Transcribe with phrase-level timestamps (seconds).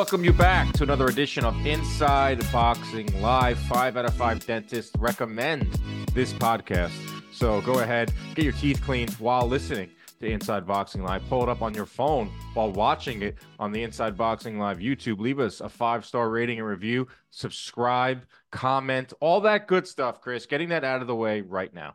[0.00, 3.58] welcome you back to another edition of Inside Boxing Live.
[3.58, 5.70] Five out of five dentists recommend
[6.14, 6.90] this podcast.
[7.34, 9.90] So go ahead, get your teeth cleaned while listening
[10.20, 11.22] to Inside Boxing Live.
[11.28, 15.20] Pull it up on your phone while watching it on the Inside Boxing Live YouTube.
[15.20, 17.06] Leave us a five star rating and review.
[17.28, 20.46] Subscribe, comment, all that good stuff, Chris.
[20.46, 21.94] Getting that out of the way right now.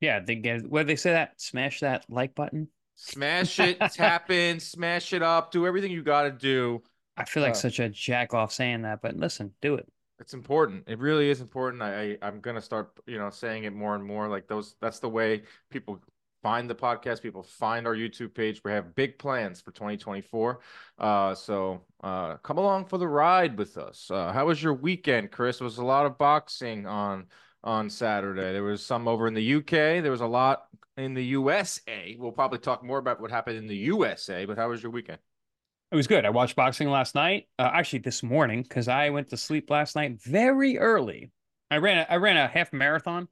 [0.00, 2.68] Yeah, they get where they say that smash that like button.
[2.94, 6.82] Smash it, tap in, smash it up, do everything you got to do.
[7.16, 9.88] I feel like Uh, such a jack off saying that, but listen, do it.
[10.18, 10.84] It's important.
[10.86, 11.82] It really is important.
[11.82, 14.28] I, I I'm gonna start, you know, saying it more and more.
[14.28, 16.00] Like those, that's the way people
[16.42, 17.22] find the podcast.
[17.22, 18.62] People find our YouTube page.
[18.64, 20.60] We have big plans for 2024.
[20.98, 24.10] Uh, so uh, come along for the ride with us.
[24.10, 25.60] Uh, how was your weekend, Chris?
[25.60, 27.26] Was a lot of boxing on
[27.64, 28.52] on Saturday.
[28.52, 30.02] There was some over in the UK.
[30.02, 30.64] There was a lot
[30.96, 32.16] in the USA.
[32.18, 34.44] We'll probably talk more about what happened in the USA.
[34.44, 35.18] But how was your weekend?
[35.92, 36.24] It was good.
[36.24, 37.48] I watched boxing last night.
[37.58, 41.30] Uh, actually, this morning because I went to sleep last night very early.
[41.70, 43.28] I ran a, I ran a half marathon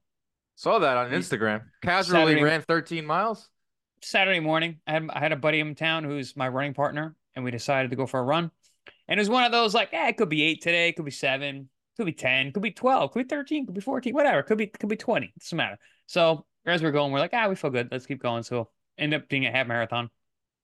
[0.55, 1.63] Saw that on Instagram.
[1.81, 3.49] Casually Saturday- ran 13 miles.
[4.03, 4.79] Saturday morning.
[4.85, 7.89] I had I had a buddy in town who's my running partner, and we decided
[7.89, 8.51] to go for a run.
[9.07, 11.05] And it was one of those like, eh, it could be eight today, it could
[11.05, 14.13] be seven, It could be ten, could be twelve, could be thirteen, could be fourteen,
[14.13, 14.43] whatever.
[14.43, 15.33] Could be could be twenty.
[15.39, 15.79] Doesn't matter.
[16.05, 17.89] So as we're going, we're like, ah, we feel good.
[17.91, 18.43] Let's keep going.
[18.43, 20.11] So end up being a half marathon.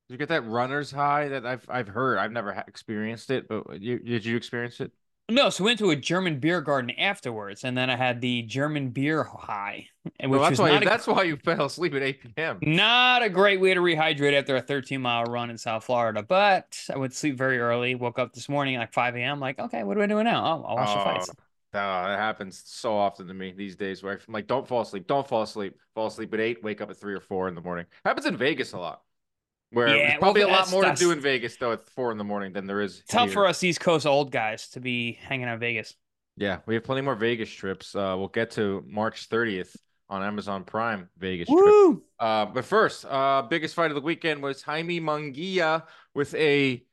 [0.07, 2.17] Did you get that runner's high that I've I've heard?
[2.17, 4.91] I've never experienced it, but you, did you experience it?
[5.29, 8.43] No, so we went to a German beer garden afterwards, and then I had the
[8.43, 11.65] German beer high, eh, and which Well, that's was why a, that's why you fell
[11.65, 12.63] asleep at 8 p.m.
[12.63, 16.23] not a great way to rehydrate after a 13 mile run in South Florida.
[16.23, 17.95] But I went to sleep very early.
[17.95, 19.39] Woke up this morning at like 5 a.m.
[19.39, 20.43] Like, okay, what do I do now?
[20.45, 21.29] Oh, I'll watch the fights.
[21.73, 24.01] Oh, that happens so often to me these days.
[24.01, 26.89] Where I'm like, don't fall asleep, don't fall asleep, fall asleep at eight, wake up
[26.89, 27.85] at three or four in the morning.
[28.05, 29.01] Happens in Vegas a lot.
[29.71, 32.17] Where Yeah, probably well, a lot more to do in Vegas though at four in
[32.17, 33.03] the morning than there is.
[33.09, 33.33] Tough here.
[33.33, 35.93] for us East Coast old guys to be hanging out in Vegas.
[36.37, 37.95] Yeah, we have plenty more Vegas trips.
[37.95, 39.75] Uh, we'll get to March 30th
[40.09, 41.97] on Amazon Prime Vegas trip.
[42.19, 46.83] Uh, but first, uh, biggest fight of the weekend was Jaime Munguia with a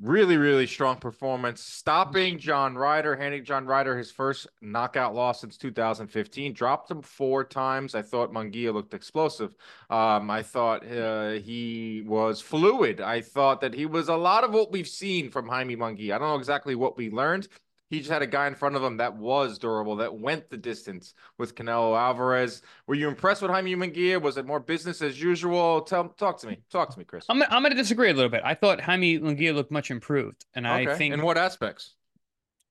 [0.00, 5.56] really, really strong performance, stopping John Ryder, handing John Ryder his first knockout loss since
[5.56, 6.52] 2015.
[6.52, 7.94] Dropped him four times.
[7.94, 9.54] I thought Munguia looked explosive.
[9.90, 13.00] Um, I thought uh, he was fluid.
[13.00, 16.14] I thought that he was a lot of what we've seen from Jaime Munguia.
[16.14, 17.48] I don't know exactly what we learned.
[17.88, 20.56] He just had a guy in front of him that was durable, that went the
[20.56, 22.62] distance with Canelo Alvarez.
[22.88, 24.20] Were you impressed with Jaime Munguia?
[24.20, 25.82] Was it more business as usual?
[25.82, 26.58] Tell, talk to me.
[26.70, 27.26] Talk to me, Chris.
[27.28, 28.42] I'm, I'm going to disagree a little bit.
[28.44, 30.44] I thought Jaime Munguia looked much improved.
[30.54, 31.94] And I think, In what aspects?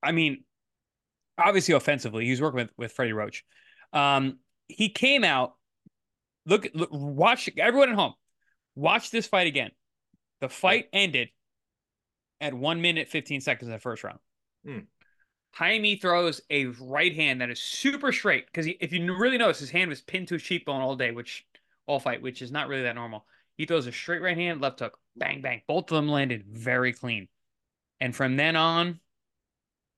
[0.04, 0.44] I mean,
[1.38, 3.46] obviously offensively, he was working with, with Freddie Roach.
[3.94, 5.56] Um, he came out,
[6.46, 8.14] look, look, watch everyone at home,
[8.76, 9.72] watch this fight again.
[10.42, 11.30] The fight ended
[12.42, 14.20] at one minute, 15 seconds in the first round.
[14.66, 14.80] Hmm.
[15.56, 19.70] Jaime throws a right hand that is super straight because if you really notice, his
[19.70, 21.46] hand was pinned to his cheekbone all day, which
[21.88, 23.26] all fight, which is not really that normal.
[23.58, 25.62] He throws a straight right hand, left hook, bang, bang.
[25.66, 27.30] Both of them landed very clean.
[28.02, 29.00] And from then on,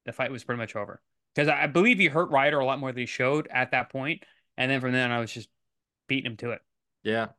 [0.06, 1.02] the fight was pretty much over.
[1.34, 4.24] Because I believe he hurt Ryder a lot more than he showed at that point.
[4.58, 5.50] And then from then on, I was just
[6.08, 6.62] beating him to it.
[7.04, 7.30] Yeah.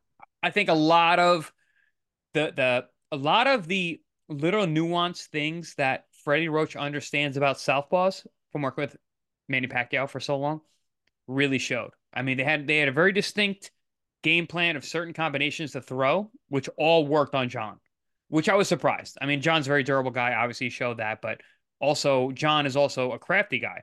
[0.43, 1.53] I think a lot of
[2.33, 8.23] the the a lot of the little nuanced things that Freddie Roach understands about southpaws
[8.51, 8.95] from working with
[9.47, 10.61] Manny Pacquiao for so long
[11.25, 11.89] really showed.
[12.13, 13.71] I mean, they had they had a very distinct
[14.21, 17.79] game plan of certain combinations to throw, which all worked on John,
[18.27, 19.17] which I was surprised.
[19.19, 21.41] I mean, John's a very durable guy, obviously showed that, but
[21.79, 23.81] also John is also a crafty guy.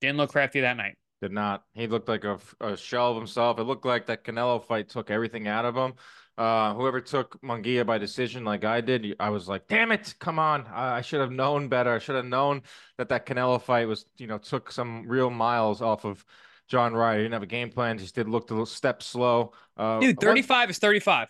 [0.00, 0.96] Didn't look crafty that night.
[1.22, 1.62] Did not.
[1.74, 3.60] He looked like a, a shell of himself.
[3.60, 5.92] It looked like that Canelo fight took everything out of him.
[6.36, 10.40] Uh, whoever took Munguia by decision like I did, I was like, damn it, come
[10.40, 10.66] on.
[10.66, 11.94] I, I should have known better.
[11.94, 12.62] I should have known
[12.98, 16.24] that that Canelo fight was, you know, took some real miles off of
[16.66, 17.18] John Ryder.
[17.18, 17.98] He didn't have a game plan.
[17.98, 19.52] Just did look a little step slow.
[19.76, 21.28] Uh, Dude, one- 35 is 35.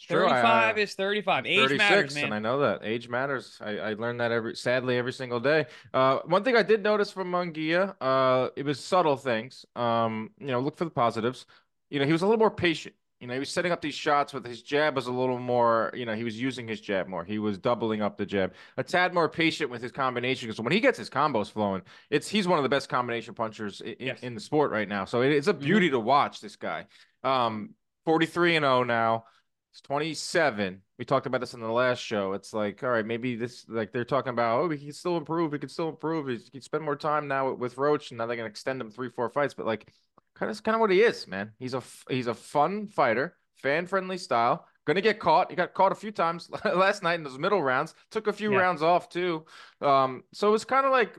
[0.00, 1.46] It's 35 I- is 35.
[1.46, 2.24] Age 36, matters, man.
[2.24, 3.58] and I know that age matters.
[3.60, 5.66] I, I learned that every sadly every single day.
[5.92, 9.64] Uh, one thing I did notice from Munguia, uh, it was subtle things.
[9.76, 11.46] Um, you know, look for the positives.
[11.90, 12.94] You know, he was a little more patient.
[13.20, 15.90] You know, he was setting up these shots with his jab was a little more.
[15.92, 17.22] You know, he was using his jab more.
[17.22, 18.54] He was doubling up the jab.
[18.78, 22.26] A tad more patient with his combination because when he gets his combos flowing, it's
[22.28, 24.20] he's one of the best combination punchers in, Yes.
[24.22, 25.04] in the sport right now.
[25.04, 26.86] So it, it's a beauty to watch this guy.
[27.22, 27.74] Um,
[28.06, 29.24] 43 and 0 now.
[29.72, 30.82] It's 27.
[30.98, 32.32] We talked about this in the last show.
[32.32, 35.52] It's like, all right, maybe this, like they're talking about, oh, he can still improve.
[35.52, 36.26] He can still improve.
[36.28, 38.90] He can spend more time now with, with Roach, and now they're gonna extend him
[38.90, 39.54] three, four fights.
[39.54, 39.92] But like,
[40.34, 41.52] kind of, kind of what he is, man.
[41.58, 45.50] He's a, he's a fun fighter, fan friendly style, Gonna get caught.
[45.50, 47.94] He got caught a few times last night in those middle rounds.
[48.10, 48.58] Took a few Yeah.
[48.58, 49.44] rounds off too.
[49.80, 51.16] Um, so it was kind of like,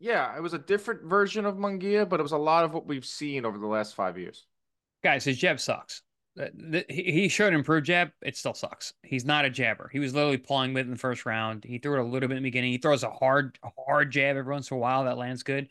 [0.00, 2.86] yeah, it was a different version of Munguia, but it was a lot of what
[2.86, 4.46] we've seen over the last five years.
[5.02, 6.02] Guys, his jab sucks.
[6.38, 8.10] Uh, He showed improved jab.
[8.22, 8.94] It still sucks.
[9.02, 9.88] He's not a jabber.
[9.92, 11.64] He was literally pawing with it in the first round.
[11.64, 12.72] He threw it a little bit in the beginning.
[12.72, 15.68] He throws a hard, hard jab every once in a while that lands good.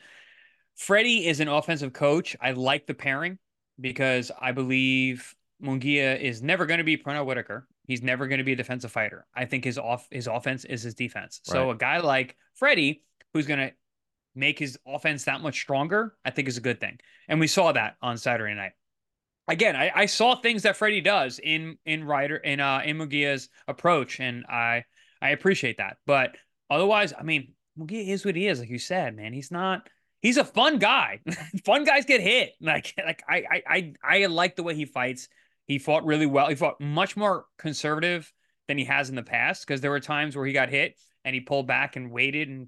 [0.76, 2.36] Freddie is an offensive coach.
[2.42, 3.40] I like the pairing
[3.80, 7.68] because I believe Munguia is never going to be Pernell Whitaker.
[7.88, 9.26] He's never going to be a defensive fighter.
[9.34, 11.40] I think his off his offense is his defense.
[11.44, 13.04] So a guy like Freddie,
[13.34, 13.72] who's going to
[14.36, 17.00] make his offense that much stronger, I think is a good thing.
[17.28, 18.74] And we saw that on Saturday night.
[19.48, 23.50] Again, I, I saw things that Freddie does in in Ryder in uh in Munguia's
[23.68, 24.84] approach, and I
[25.22, 25.98] I appreciate that.
[26.06, 26.36] But
[26.70, 29.34] otherwise, I mean, Munguia is what he is, like you said, man.
[29.34, 29.88] He's not
[30.22, 31.22] he's a fun guy.
[31.66, 32.54] fun guys get hit.
[32.62, 35.30] Like like I I I I like the way he fights.
[35.66, 36.48] He fought really well.
[36.48, 38.32] He fought much more conservative
[38.68, 41.34] than he has in the past because there were times where he got hit and
[41.34, 42.68] he pulled back and waited and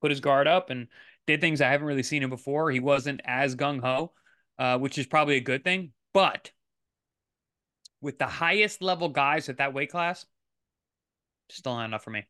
[0.00, 0.88] put his guard up and
[1.26, 2.70] did things I haven't really seen him before.
[2.70, 4.12] He wasn't as gung ho,
[4.58, 5.92] uh, which is probably a good thing.
[6.12, 6.50] But
[8.00, 10.26] with the highest level guys at that weight class,
[11.48, 12.26] still not enough for me.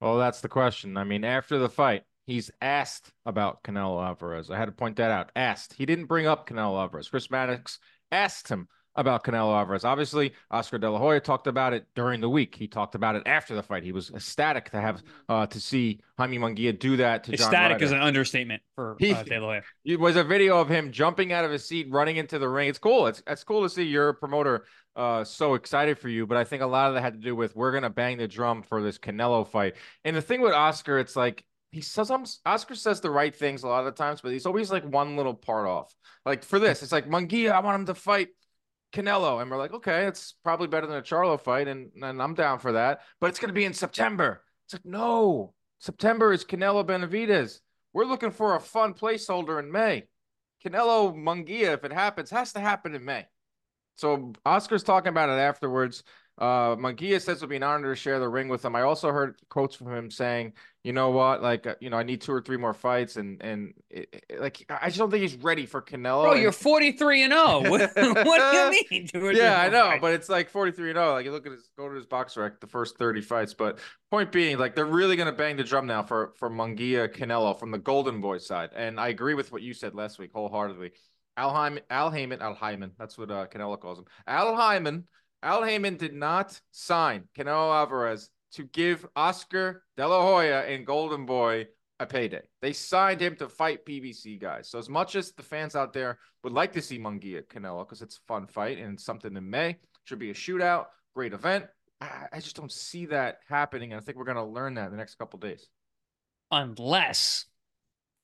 [0.00, 0.96] Well, that's the question.
[0.96, 4.50] I mean, after the fight, he's asked about Canelo Alvarez.
[4.50, 5.30] I had to point that out.
[5.36, 5.74] Asked.
[5.74, 7.08] He didn't bring up Canelo Alvarez.
[7.08, 7.78] Chris Maddox
[8.10, 9.84] asked him about Canelo Alvarez.
[9.84, 12.54] Obviously, Oscar De La Hoya talked about it during the week.
[12.54, 13.82] He talked about it after the fight.
[13.82, 17.92] He was ecstatic to have uh, to see Jaime Munguia do that to Ecstatic is
[17.92, 19.62] an understatement for He- uh, De La Hoya.
[19.84, 22.68] It was a video of him jumping out of his seat, running into the ring.
[22.68, 23.06] It's cool.
[23.06, 26.26] It's it's cool to see your promoter uh so excited for you.
[26.26, 28.28] But I think a lot of that had to do with we're gonna bang the
[28.28, 29.74] drum for this Canelo fight.
[30.04, 33.64] And the thing with Oscar, it's like he says some Oscar says the right things
[33.64, 35.92] a lot of the times, but he's always like one little part off.
[36.24, 38.28] Like for this, it's like Munguia, I want him to fight
[38.94, 42.34] Canelo, and we're like, okay, it's probably better than a Charlo fight, and and I'm
[42.34, 43.00] down for that.
[43.20, 44.42] But it's gonna be in September.
[44.66, 47.60] It's like no, September is Canelo Benavidez.
[47.92, 50.04] We're looking for a fun placeholder in May.
[50.64, 53.26] Canelo Munguia, if it happens, has to happen in May.
[53.96, 56.02] So Oscar's talking about it afterwards.
[56.36, 58.74] Uh, Munguia says it'll be an honor to share the ring with him.
[58.74, 61.40] I also heard quotes from him saying, "You know what?
[61.42, 64.40] Like, uh, you know, I need two or three more fights, and and it, it-
[64.40, 67.60] like, I just don't think he's ready for Canelo." Bro, and- you're 43 and 0.
[67.70, 67.94] What, what
[68.52, 69.06] do you mean?
[69.06, 70.00] Two or three yeah, I know, fights?
[70.00, 71.12] but it's like 43 and 0.
[71.12, 73.54] Like you look at his go to his box rec, the first 30 fights.
[73.54, 73.78] But
[74.10, 77.70] point being, like they're really gonna bang the drum now for for Munguia Canelo from
[77.70, 78.70] the Golden Boy side.
[78.74, 80.90] And I agree with what you said last week wholeheartedly.
[81.36, 84.04] Al Hyman, Al Heyman, Al Hyman, that's what uh, Canelo calls him.
[84.26, 85.04] Al Hyman,
[85.44, 91.26] Al Haymon did not sign Canelo Alvarez to give Oscar De La Hoya and Golden
[91.26, 91.66] Boy
[92.00, 92.42] a payday.
[92.62, 94.68] They signed him to fight PBC guys.
[94.68, 98.02] So as much as the fans out there would like to see Munguia Canelo because
[98.02, 101.66] it's a fun fight and something in May, should be a shootout, great event.
[102.00, 104.90] I, I just don't see that happening, and I think we're gonna learn that in
[104.92, 105.68] the next couple days.
[106.50, 107.46] Unless,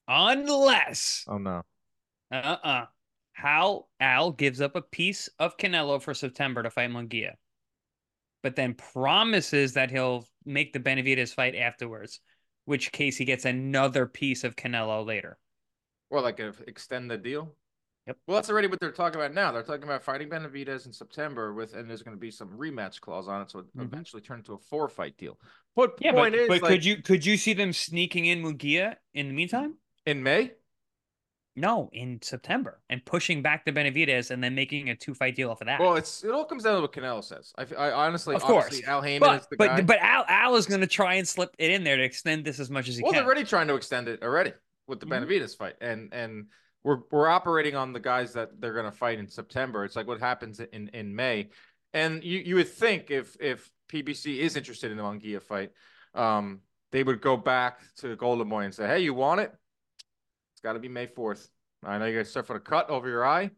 [0.09, 1.63] unless, Oh no.
[2.33, 2.87] uh-uh,
[3.41, 7.33] Hal Al gives up a piece of Canelo for September to fight Munguia,
[8.43, 12.21] but then promises that he'll make the Benavidez fight afterwards,
[12.67, 15.39] which case he gets another piece of Canelo later.
[16.11, 17.55] Well, like if extend the deal.
[18.07, 18.17] Yep.
[18.27, 19.53] Well, that's already what they're talking about now.
[19.53, 23.01] They're talking about fighting Benavidez in September with, and there's going to be some rematch
[23.01, 23.85] clause on it, so it Mhm.
[23.85, 25.39] eventually turn into a four fight deal.
[25.77, 28.43] But Yeah, point but, is, but like, could you could you see them sneaking in
[28.43, 29.77] Munguia in the meantime?
[30.07, 30.53] in May?
[31.57, 35.51] No, in September and pushing back the Benavidez and then making a two fight deal
[35.51, 35.81] off of that.
[35.81, 37.53] Well, it's it all comes down to what Canelo says.
[37.59, 38.81] I, I honestly, Of course.
[38.87, 39.77] Al Haymon but is the guy.
[39.77, 42.45] but but Al Al is going to try and slip it in there to extend
[42.45, 43.17] this as much as he well, can.
[43.19, 44.53] Well, they're already trying to extend it already
[44.87, 45.27] with the Mhm.
[45.27, 46.47] Benavidez fight, and and
[46.85, 49.85] we're we're operating on the guys that they're going to fight in September.
[49.85, 51.51] It's like what happens in in May,
[51.93, 55.73] and you you would think if if PBC is interested in the Munguia fight,
[56.15, 56.61] um,
[56.93, 59.53] they would go back to Golden Boy and say, hey, you want it?
[60.61, 61.49] It's got to be May fourth.
[61.83, 63.51] I know you guys suffered a cut over your eye,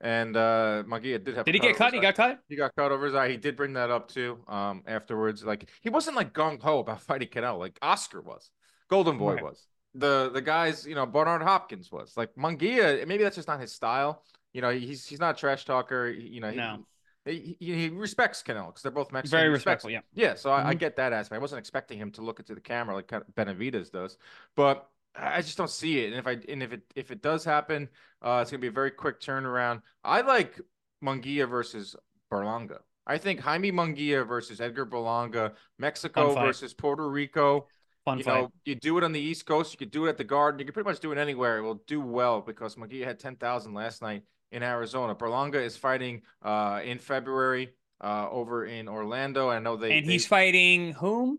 [0.00, 1.44] and uh, Munguia did have.
[1.44, 1.92] Did he get cut?
[1.92, 2.38] He got cut.
[2.48, 3.28] He got cut over his eye.
[3.28, 4.38] He did bring that up too.
[4.46, 8.52] Um, afterwards, like he wasn't like gung ho about fighting Canelo, like Oscar was,
[8.88, 9.42] Golden Boy Right.
[9.42, 9.66] was.
[9.94, 12.16] The the guys, you know, Bernard Hopkins was.
[12.16, 14.22] Like Munguia, maybe that's just not his style.
[14.52, 16.08] You know, he's he's not a trash talker.
[16.08, 16.86] You know, he, No.
[17.24, 19.36] he, he, he respects Canelo because they're both Mexican.
[19.36, 19.90] Very respectful.
[19.90, 20.02] Yeah.
[20.14, 20.78] Yeah, so I, I Mhm.
[20.78, 21.36] get that aspect.
[21.36, 24.16] I wasn't expecting him to look into the camera like Benavidez does,
[24.54, 24.88] but
[25.18, 26.12] I just don't see it.
[26.12, 27.88] And if I and if it if it does happen,
[28.22, 29.82] uh, it's gonna be a very quick turnaround.
[30.04, 30.60] I like
[31.04, 31.96] Munguia versus
[32.30, 32.78] Berlanga.
[33.06, 37.68] I think Jaime Munguia versus Edgar Berlanga, Mexico versus Puerto Rico.
[38.04, 38.42] Fun you fight.
[38.42, 40.60] know, you do it on the East Coast, you could do it at the Garden,
[40.60, 41.58] you can pretty much do it anywhere.
[41.58, 45.14] It will do well because Munguia had ten thousand last night in Arizona.
[45.14, 47.70] Berlanga is fighting uh, in February
[48.00, 49.48] uh, over in Orlando.
[49.48, 51.38] I know they and they, he's fighting whom?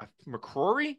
[0.00, 0.98] uh, McCrory.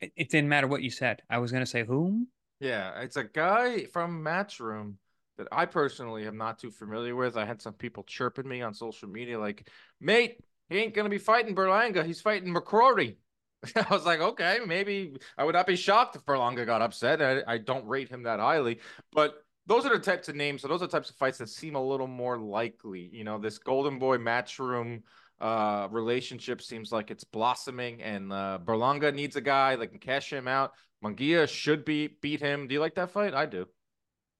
[0.00, 1.22] It, it didn't matter what you said.
[1.30, 2.28] I was gonna say whom.
[2.60, 4.94] Yeah, it's a guy from Matchroom
[5.38, 7.36] that I personally am not too familiar with.
[7.36, 9.68] I had some people chirping me on social media like,
[10.00, 10.38] "Mate,
[10.68, 12.04] he ain't gonna be fighting Berlanga.
[12.04, 13.16] He's fighting McCrory."
[13.76, 17.22] I was like, okay, maybe I would not be shocked if Berlanga got upset.
[17.22, 18.80] I, I don't rate him that highly,
[19.12, 20.62] but those are the types of names.
[20.62, 23.08] So those are the types of fights that seem a little more likely.
[23.12, 25.02] You know, this Golden Boy Matchroom
[25.40, 30.32] uh relationship seems like it's blossoming, and uh Berlanga needs a guy that can cash
[30.32, 30.72] him out.
[31.04, 32.66] Munguia should be beat him.
[32.66, 33.34] Do you like that fight?
[33.34, 33.66] I do.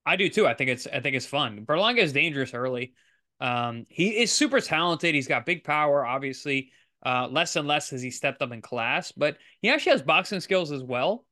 [0.04, 0.46] I do too.
[0.46, 1.66] I think it's I think it's fun.
[1.66, 2.94] Berlanga is dangerous early.
[3.40, 5.14] Um, he is super talented.
[5.14, 6.70] He's got big power, obviously.
[7.04, 10.40] Uh, less and less as he stepped up in class, but he actually has boxing
[10.40, 11.24] skills as well.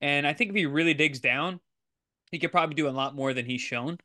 [0.00, 1.60] And I think if he really digs down,
[2.32, 3.98] he could probably do a lot more than he's shown.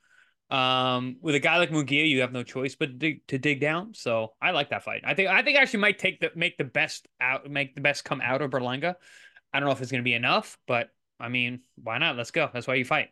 [0.51, 3.62] Um, with a guy like Munguia, you have no choice but to dig, to dig
[3.62, 3.93] down.
[3.93, 5.01] So I like that fight.
[5.05, 7.81] I think I think I actually might take the make the best out make the
[7.81, 8.96] best come out of Berlanga.
[9.53, 10.89] I don't know if it's going to be enough, but
[11.20, 12.17] I mean, why not?
[12.17, 12.50] Let's go.
[12.53, 13.10] That's why you fight.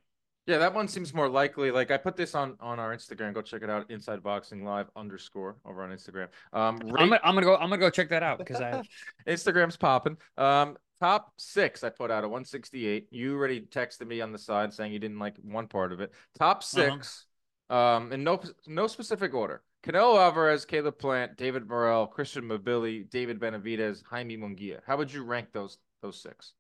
[0.48, 1.72] Yeah, that one seems more likely.
[1.72, 3.34] Like I put this on on our Instagram.
[3.34, 3.90] Go check it out.
[3.90, 6.28] Inside Boxing Live underscore over on Instagram.
[6.52, 7.56] Um, I'm gonna, I'm gonna go.
[7.56, 8.82] I'm gonna go check that out because I
[9.28, 10.18] Instagram's popping.
[10.38, 13.08] Um, top six I put out at 168.
[13.12, 16.12] You already texted me on the side saying you didn't like one part of it.
[16.38, 17.28] Top 6
[17.70, 19.64] um, in no no specific order.
[19.84, 24.82] Canelo Alvarez, Caleb Plant, David Morrell, Christian Mbilli, David Benavidez, Jaime Munguia.
[24.86, 26.54] How would you rank those those six?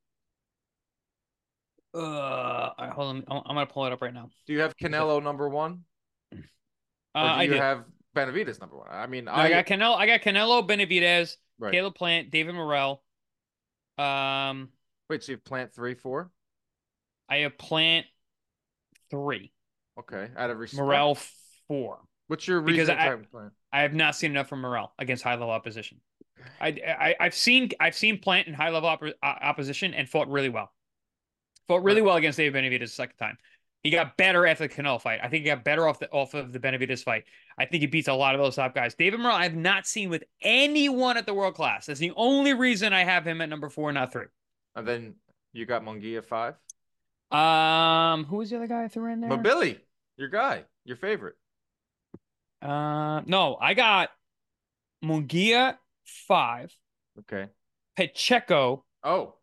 [1.93, 3.23] Uh, right, hold on.
[3.27, 4.29] I'm, I'm gonna pull it up right now.
[4.45, 5.83] Do you have Canelo number one?
[7.15, 7.57] Uh, do I you did.
[7.57, 7.85] have
[8.15, 8.87] Benavidez number one?
[8.91, 9.95] I mean, No, I, I, got Canelo.
[9.97, 11.71] I got Canelo Benavidez, right.
[11.73, 13.01] Caleb Plant, David Morrell.
[13.97, 14.69] Um,
[15.09, 16.29] Wait, so you have Plant three, four?
[17.27, 18.05] I have Plant
[19.09, 19.51] three,
[19.99, 20.81] Okay, out of respect.
[20.81, 21.17] Morrell
[21.67, 21.99] four.
[22.27, 22.97] What's your Because reason?
[22.97, 23.53] I- for Plant?
[23.71, 25.99] I have not seen enough from Morrell against high level opposition.
[26.59, 30.27] I, I I've seen I've seen Plant in high level oppo- uh, opposition and fought
[30.29, 30.71] really well.
[31.67, 33.37] Fought really well against David Benavidez the second time.
[33.83, 35.19] He got better after the Canelo fight.
[35.23, 37.25] I think he got better off the off of the Benavidez fight.
[37.57, 38.95] I think he beats a lot of those top guys.
[38.95, 41.85] David Morrell, I have not seen with anyone at the world class.
[41.85, 44.25] That's the only reason I have him at number four, not three.
[44.75, 45.15] And then
[45.53, 46.55] you got Munguia five.
[47.31, 49.29] Um, who was the other guy I threw in there?
[49.29, 49.79] Mbilli,
[50.19, 51.35] your guy, your favorite.
[52.61, 54.09] Uh, no, I got
[55.03, 55.77] Munguia
[56.27, 56.71] five,
[57.19, 57.47] Okay.
[57.95, 59.35] Pacheco, Oh,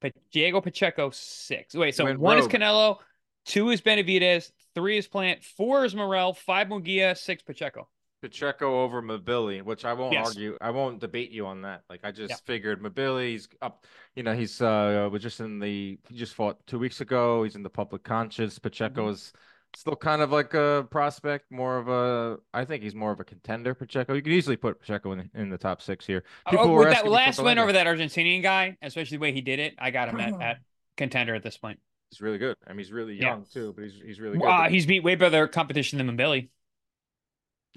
[0.00, 1.74] Pa- Diego Pacheco six.
[1.74, 2.48] Wait, so one is.
[2.48, 2.98] Canelo,
[3.44, 7.86] two is Benavidez, three is Plant, four is Morrell, five Munguia, six Pacheco.
[8.20, 10.18] Pacheco over Mbilli, which I won't Yes.
[10.18, 10.56] argue.
[10.60, 11.84] I won't debate you on that.
[11.88, 12.36] Like I just Yeah.
[12.46, 13.86] figured Mbilli, he's up.
[14.16, 15.98] You know, he's uh was just in the.
[16.08, 17.44] He just fought two weeks ago.
[17.44, 18.58] He's in the public conscious.
[18.58, 19.10] Pacheco Mm-hmm.
[19.10, 19.32] is
[19.74, 22.38] still kind of like a prospect, more of a.
[22.52, 23.74] I think he's more of a contender.
[23.74, 24.14] Pacheco.
[24.14, 26.24] You could easily put Pacheco in in the top six here.
[26.48, 29.16] People Oh, were with that asking me for last win over that Argentinian guy, especially
[29.18, 30.58] the way he did it, I got him at, at
[30.96, 31.78] contender at this point.
[32.10, 32.56] He's really good.
[32.66, 33.26] I mean, he's really Yeah.
[33.26, 34.48] young too, but he's he's really good.
[34.48, 36.50] Uh, he's beat way better competition than Billy.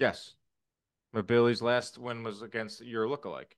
[0.02, 0.34] Yes.
[1.14, 3.52] Mbilli's last win was against your lookalike.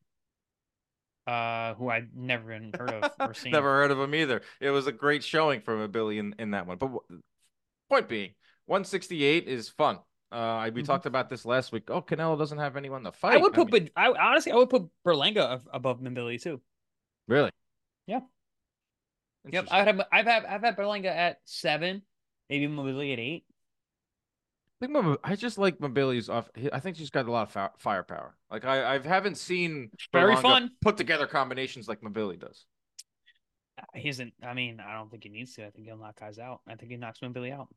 [1.26, 3.52] Uh, who I'd never even heard of or seen.
[3.52, 4.42] Never heard of him either.
[4.60, 6.76] It was a great showing from a Billy in, in that one.
[6.76, 7.22] But w-
[7.88, 8.34] point being,
[8.66, 10.00] 168 is fun.
[10.30, 10.86] Uh, I- we Mhm.
[10.86, 11.90] talked about this last week.
[11.90, 13.38] Oh, Canelo doesn't have anyone to fight.
[13.38, 16.60] I would put, mean, I honestly, I would put Berlanga above Billy too.
[17.26, 17.52] really.
[18.06, 18.20] Yeah.
[19.50, 22.02] Yep, I'd have, I've had, I've had Berlanga at seven,
[22.50, 23.44] maybe Mobility at eight.
[24.82, 26.50] I think I just like Mobility's off.
[26.72, 28.36] I think she's got a lot of fi- firepower.
[28.50, 30.70] Like I, I haven't seen Very fun.
[30.82, 32.66] put together combinations like Mobility does.
[33.78, 34.34] Uh, he isn't.
[34.42, 35.66] I mean, I don't think he needs to.
[35.66, 36.60] I think he'll knock guys out.
[36.68, 37.68] I think he knocks Mobility out.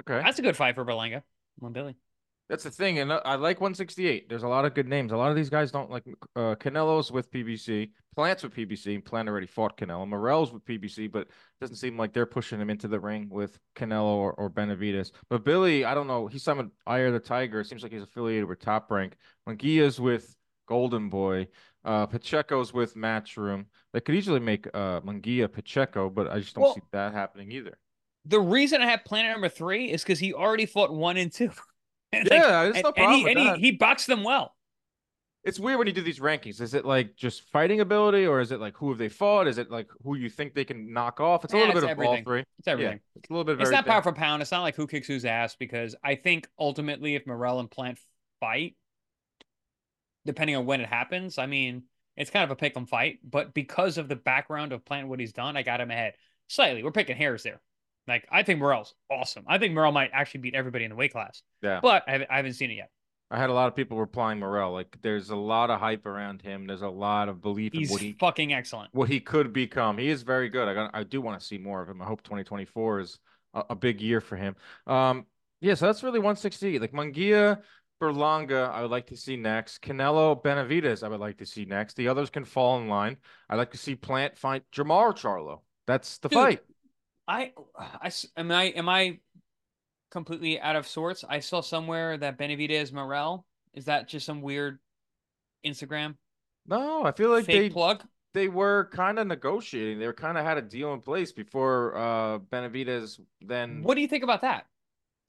[0.00, 1.22] Okay, That's a good fight for Berlanga.
[1.60, 1.98] Mobility.
[2.48, 4.28] That's the thing, and uh, I like 168.
[4.28, 5.12] There's a lot of good names.
[5.12, 6.02] A lot of these guys don't like
[6.36, 9.02] uh, Canelo's with PBC, Plants with PBC.
[9.04, 10.06] Plant already fought Canelo.
[10.06, 11.28] Morrell's with PBC, but
[11.60, 15.12] doesn't seem like they're pushing him into the ring with Canelo or, or Benavidez.
[15.30, 16.26] But Billy, I don't know.
[16.26, 17.60] He's some Eye of the Tiger.
[17.60, 19.16] It seems like he's affiliated with Top Rank.
[19.48, 20.34] Munguia's with
[20.68, 21.48] Golden Boy.
[21.84, 23.64] Uh, Pacheco's with Matchroom.
[23.94, 27.50] They could easily make uh Munguia Pacheco, but I just don't Well- see that happening
[27.52, 27.78] either.
[28.26, 31.50] The reason I have Planet number three is because he already fought one and two.
[32.12, 33.58] And, like, Yeah, there's and, no and problem he with and that.
[33.58, 34.54] he, he boxed them well.
[35.44, 36.60] It's weird when you do these rankings.
[36.60, 39.48] Is it like just fighting ability, or is it like who have they fought?
[39.48, 41.44] Is it like who you think they can knock off?
[41.44, 42.44] It's a Yeah, little it's bit of all three.
[42.58, 42.94] It's everything.
[42.94, 43.54] Yeah, it's a little bit.
[43.56, 43.86] Of It's not everything.
[43.86, 44.42] pound for pound.
[44.42, 47.98] It's not like who kicks whose ass because I think ultimately if Morrell and Plant
[48.40, 48.76] fight,
[50.24, 51.84] depending on when it happens, I mean,
[52.16, 53.18] it's kind of a pick 'em fight.
[53.22, 56.14] But because of the background of Plant, what he's done, I got him ahead
[56.48, 56.82] slightly.
[56.82, 57.60] We're picking hairs there.
[58.08, 59.44] Like I think Morrell's awesome.
[59.46, 61.80] I think Morrell might actually beat everybody in the weight class, Yeah.
[61.82, 62.90] but I haven't, I haven't seen it yet.
[63.30, 64.72] I had a lot of people replying Morrell.
[64.72, 66.66] Like, there's a lot of hype around him.
[66.66, 68.90] There's a lot of belief He's in what he fucking excellent.
[68.92, 69.96] what he could become.
[69.96, 70.68] He is very good.
[70.68, 72.02] I got, I do want to see more of him.
[72.02, 73.18] I hope 2024 is
[73.54, 74.54] a, a big year for him.
[74.86, 75.24] Um,
[75.62, 76.78] yeah, so that's really 160.
[76.78, 77.62] Like Munguia,
[78.02, 79.80] Berlanga, I would like to see next.
[79.80, 81.94] Canelo, Benavides, I would like to see next.
[81.96, 83.16] The others can fall in line.
[83.48, 85.60] I'd like to see Plant fight Jermall Charlo.
[85.86, 86.60] That's the Dude, fight.
[87.28, 89.20] I, I, am I, am I
[90.10, 91.24] completely out of sorts?
[91.28, 93.46] I saw somewhere that Benavidez Morrell.
[93.74, 94.78] Is that just some weird
[95.64, 96.16] Instagram
[96.66, 98.04] No, I feel like fake they plug?
[98.34, 99.98] they were kind of negotiating.
[99.98, 103.20] They were kind of had a deal in place before uh Benavidez.
[103.40, 104.66] Then What do you think about that?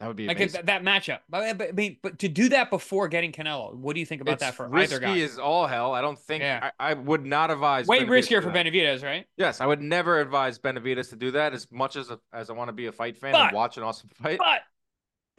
[0.03, 0.65] That would be Like amazing.
[0.65, 1.19] that, that matchup.
[1.29, 4.22] But, but, I mean, but to do that before getting Canelo, what do you think
[4.22, 5.15] about it's that for risky either guy?
[5.15, 5.93] is all hell.
[5.93, 6.72] I don't think Yeah.
[6.77, 8.65] I, I would not advise Way Benavidez riskier for that.
[8.65, 9.25] Benavidez, right?
[9.38, 11.53] Yes, I would never advise Benavidez to do that.
[11.53, 13.83] As much as as I want to be a fight fan But- and watch an
[13.83, 14.39] awesome fight.
[14.39, 14.62] But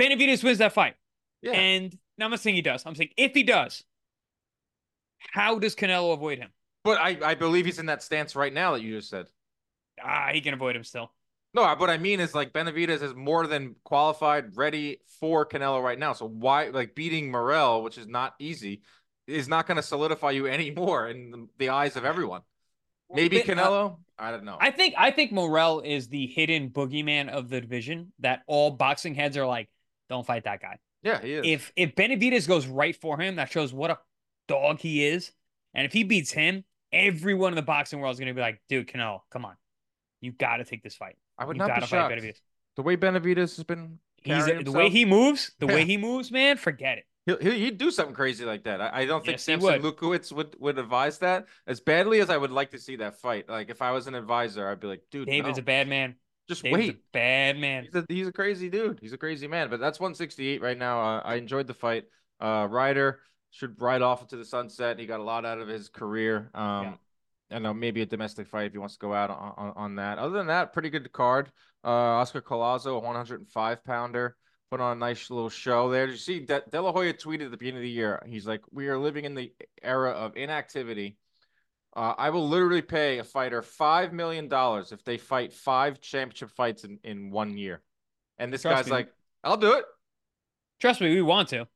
[0.01, 0.95] Benavidez wins that fight.
[1.43, 2.85] yeah, And now I'm not saying he does.
[2.87, 3.85] I'm saying if he does,
[5.19, 6.51] how does Canelo avoid him?
[6.85, 9.27] but I I believe he's in that stance right now that you just said.
[10.03, 11.13] Ah, he can avoid him still.
[11.55, 15.99] No, what I mean is like Benavidez is more than qualified, ready for Canelo right
[15.99, 16.13] now.
[16.13, 18.83] So why like beating Morrell, which is not easy,
[19.29, 22.43] is not going to solidify you anymore in the, eyes of everyone.
[23.11, 23.99] Maybe uh, Canelo.
[24.19, 24.57] I don't know.
[24.61, 29.15] I think I think Morrell is the hidden boogeyman of the division that all boxing
[29.15, 29.69] heads are like,
[30.09, 30.79] don't fight that guy.
[31.03, 31.43] yeah, he is.
[31.45, 33.99] If if Benavidez goes right for him, that shows what a
[34.49, 35.33] dog he is.
[35.73, 38.61] And if he beats him, everyone in the boxing world is going to be like,
[38.69, 39.57] dude, Canelo, come on,
[40.21, 41.17] you got to take this fight.
[41.39, 42.43] I would you not be shocked.
[42.77, 45.75] The way Benavidez has been He's the way he moves, the Yeah.
[45.75, 47.05] way he moves, man, forget it.
[47.27, 48.81] He'll, he'd do something crazy like that.
[48.81, 49.97] I, I don't think Yes, Sampson would.
[49.97, 53.49] Lewkowicz would, would advise that as badly as I would like to see that fight.
[53.49, 56.17] Like if I was an advisor, I'd be like, dude, David's no, a bad man.
[56.49, 56.95] just David's wait.
[56.97, 57.85] a bad man.
[57.85, 58.99] He's a, he's a crazy dude.
[59.01, 59.71] He's a crazy man.
[59.71, 61.01] But that's 168 right now.
[61.01, 62.05] Uh, I enjoyed the fight.
[62.41, 64.99] Uh, Ryder should ride off into the sunset.
[64.99, 66.51] He got a lot out of his career.
[66.55, 66.99] Um,
[67.51, 69.95] I know maybe a domestic fight if he wants to go out on, on, on
[69.97, 70.19] that.
[70.19, 71.51] Other than that, pretty good card.
[71.85, 74.37] Uh, Oscar Collazo, a 105 pounder,
[74.71, 76.07] put on a nice little show there.
[76.07, 78.23] Did you see De, De La Hoya tweeted at the beginning of the year?
[78.27, 79.53] He's like, "We are living in the
[79.83, 81.19] era of inactivity."
[81.95, 86.51] Uh, I will literally pay a fighter five million dollars if they fight five championship
[86.51, 87.83] fights in, in one year.
[88.39, 88.93] And this Trust guy's me.
[88.93, 89.09] like,
[89.45, 89.85] I'll do it.
[90.81, 91.69] Trust me, we want to.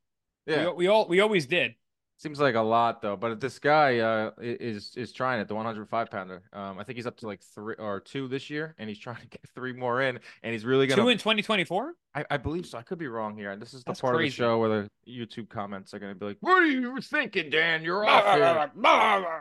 [0.47, 0.71] Yeah.
[0.71, 1.75] We, we all we always did.
[2.19, 6.11] Seems like a lot though, but this guy uh is is trying it, the 105
[6.11, 6.43] pounder.
[6.53, 9.21] Um, I think he's up to like three or two this year, and he's trying
[9.21, 11.01] to get three more in, and he's really gonna.
[11.01, 11.95] Two in 2024.
[12.17, 12.77] I, I believe so.
[12.77, 13.55] I could be wrong here.
[13.55, 16.27] This is the That's part of the show where the YouTube comments are gonna be
[16.27, 17.85] like, "What are you thinking, Dan?
[17.85, 18.73] You're off here."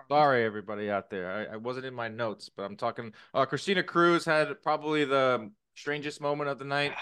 [0.07, 1.31] Sorry, everybody out there.
[1.31, 3.11] I, I wasn't in my notes, but I'm talking.
[3.33, 6.93] Uh, Christina Cruz had probably the strangest moment of the night.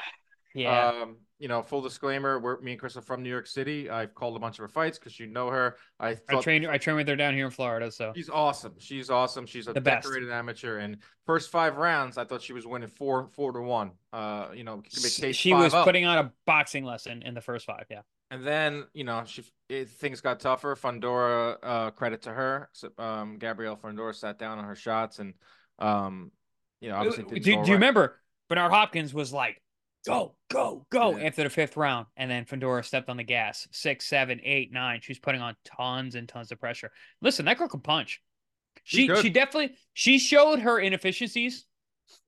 [0.57, 0.87] Yeah.
[0.87, 3.89] Um, you know, full disclaimer: we're me and Chris are from New York City.
[3.89, 5.75] I've called a bunch of her fights because you know her.
[5.99, 8.73] I I trained I trained with her down here in Florida, so she's awesome.
[8.77, 9.45] She's awesome.
[9.45, 10.03] She's a The best.
[10.03, 10.77] decorated amateur.
[10.77, 13.91] And first five rounds, I thought she was winning four four to one.
[14.13, 15.83] Uh, you know, she was 5-0.
[15.83, 17.85] putting on a boxing lesson in the first five.
[17.89, 18.01] Yeah.
[18.31, 20.75] And then you know, she it, things got tougher.
[20.75, 22.69] Fundora, uh, credit to her.
[22.73, 25.33] So, um, Gabriela Fundora sat down on her shots, and
[25.79, 26.31] um,
[26.79, 28.19] you know, obviously do, do go you remember
[28.49, 29.61] Bernard Hopkins was like,
[30.05, 31.25] go, go, go Yeah.
[31.27, 32.07] after the fifth round.
[32.17, 33.67] And then Fundora stepped on the gas.
[33.71, 34.99] Six, seven, eight, nine.
[35.01, 36.91] She was putting on tons and tons of pressure.
[37.21, 38.21] Listen, that girl can punch.
[38.83, 41.65] She she definitely she showed her inefficiencies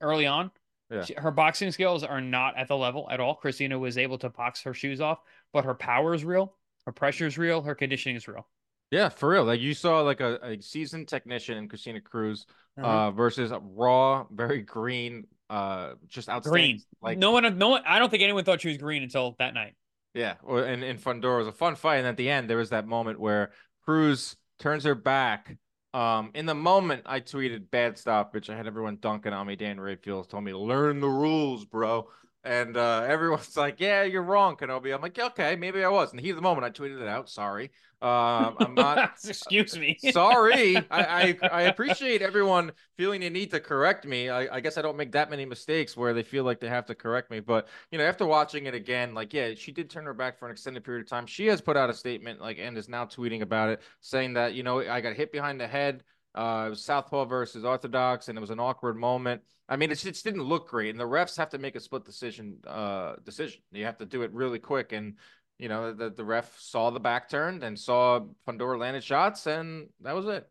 [0.02, 0.50] early on.
[0.90, 1.04] Yeah.
[1.04, 3.36] She- her boxing skills are not at the level at all.
[3.36, 5.20] Christina was able to box her shoes off,
[5.54, 8.48] but her power is real, her pressure is real, her conditioning is real.
[8.90, 9.44] Yeah, for real.
[9.44, 12.46] Like you saw, like a, a seasoned technician in Christina Cruz,
[12.78, 12.88] Uh-huh.
[12.88, 16.62] uh, versus a raw, very green, uh, just outstanding.
[16.62, 16.82] green.
[17.02, 17.84] Like no one, no one.
[17.86, 19.76] I don't think anyone thought she was green until that night.
[20.14, 22.72] Yeah, well, and in Fundora was a fun fight, and at the end there was
[22.72, 23.52] that moment where
[23.84, 25.58] Cruz turns her back.
[25.94, 29.56] Um, in the moment, I tweeted "bad stoppage." I had everyone dunking on me.
[29.56, 32.10] Dan Rafael told me to learn the rules, bro,
[32.44, 36.18] and uh, everyone's like, "Yeah, you're wrong, Kenobi." I'm like, "Okay, maybe I was." In
[36.18, 37.30] the heat of the moment, I tweeted it out.
[37.30, 37.72] Sorry,
[38.02, 39.12] um, I'm not.
[39.28, 39.98] Excuse me.
[40.12, 44.30] Sorry, I, I I appreciate everyone feeling the need to correct me.
[44.30, 46.86] I, I guess I don't make that many mistakes where they feel like they have
[46.88, 47.40] to correct me.
[47.40, 50.46] But you know, after watching it again, like yeah, she did turn her back for
[50.46, 51.26] an extended period of time.
[51.26, 54.54] She has put out a statement, like, and is now tweeting about it, saying that
[54.54, 56.04] you know I got hit behind the head.
[56.36, 59.42] Uh, it was Southpaw versus Orthodox, and it was an awkward moment.
[59.70, 62.06] I mean, it just didn't look great, and the refs have to make a split
[62.06, 62.58] decision.
[62.66, 63.62] Uh, decision.
[63.72, 65.16] You have to do it really quick, and
[65.58, 69.90] you know, the, the ref saw the back turned and saw Fundora landed shots, and
[70.02, 70.48] that was it.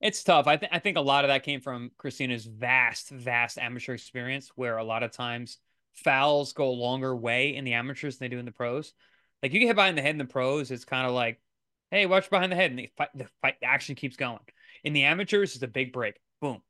[0.00, 0.46] It's tough.
[0.46, 4.52] I think I think a lot of that came from Christina's vast, vast amateur experience,
[4.54, 5.58] where a lot of times
[5.92, 8.92] fouls go a longer way in the amateurs than they do in the pros.
[9.42, 11.40] Like you get hit behind the head in the pros, it's kind of like,
[11.90, 14.38] hey, watch behind the head, and the fight, the fight, the action keeps going.
[14.84, 16.18] In the amateurs, it's a big break.
[16.40, 16.62] Boom,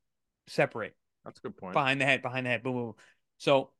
[0.46, 0.94] separate.
[1.24, 1.74] That's a good point.
[1.74, 2.94] Behind the head, behind the head, boom, boom.
[3.38, 3.70] So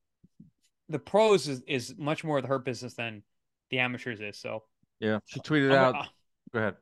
[0.88, 3.22] the pros is, is much more of the hurt business than
[3.70, 4.38] the amateurs is.
[4.38, 4.64] So
[5.00, 5.94] yeah, she tweeted I'm, out.
[5.94, 6.04] Uh,
[6.52, 6.74] go ahead.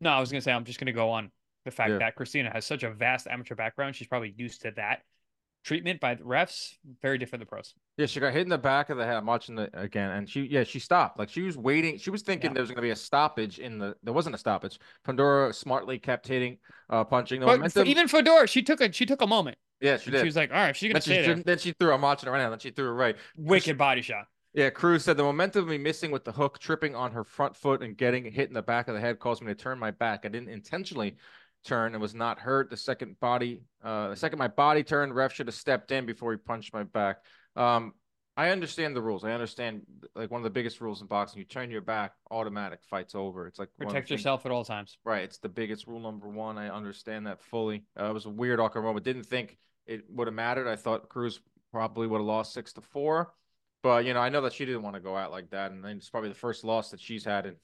[0.00, 1.30] No, I was gonna say I'm just gonna go on
[1.64, 1.98] the fact yeah.
[1.98, 3.96] that Christina has such a vast amateur background.
[3.96, 5.02] She's probably used to that
[5.68, 6.72] treatment by the refs.
[7.02, 7.74] Very different than pros.
[7.98, 9.16] Yeah, she got hit in the back of the head.
[9.16, 11.18] I'm watching the again, and she yeah she stopped.
[11.18, 11.98] Like she was waiting.
[11.98, 12.54] She was thinking yeah.
[12.54, 13.94] there was going to be a stoppage in the.
[14.02, 14.78] There wasn't a stoppage.
[15.06, 16.56] Fundora smartly kept hitting,
[16.88, 17.40] uh, punching.
[17.40, 17.86] The but momentum.
[17.86, 19.58] Even Fundora, she took a she took a moment.
[19.80, 20.20] Yeah, she did.
[20.20, 21.36] She was like, all right, she's gonna stay there.
[21.36, 21.92] Then she threw.
[21.92, 22.50] I'm watching it right now.
[22.50, 23.16] Then she threw it right.
[23.36, 24.24] Wicked body shot.
[24.54, 27.54] Yeah, Cruz said the momentum of me missing with the hook, tripping on her front
[27.54, 29.90] foot, and getting hit in the back of the head caused me to turn my
[29.90, 30.24] back.
[30.24, 31.16] I didn't intentionally
[31.64, 32.70] turn and was not hurt.
[32.70, 36.32] The second body, uh, the second my body turned, ref should have stepped in before
[36.32, 37.18] he punched my back.
[37.56, 37.92] Um,
[38.36, 39.24] I understand the rules.
[39.24, 39.82] I understand
[40.14, 43.48] like one of the biggest rules in boxing: you turn your back, automatic, fight's over.
[43.48, 44.96] It's like protect yourself at all times.
[45.04, 45.24] Right.
[45.24, 46.56] It's the biggest rule number one.
[46.56, 47.84] I understand that fully.
[47.98, 49.04] Uh, it was a weird awkward moment.
[49.04, 50.68] Didn't think it would have mattered.
[50.68, 51.40] I thought Cruz
[51.72, 53.32] probably would have lost six to four.
[53.82, 55.84] But you know, I know that she didn't want to go out like that, and
[55.84, 57.56] it's probably the first loss that she's had in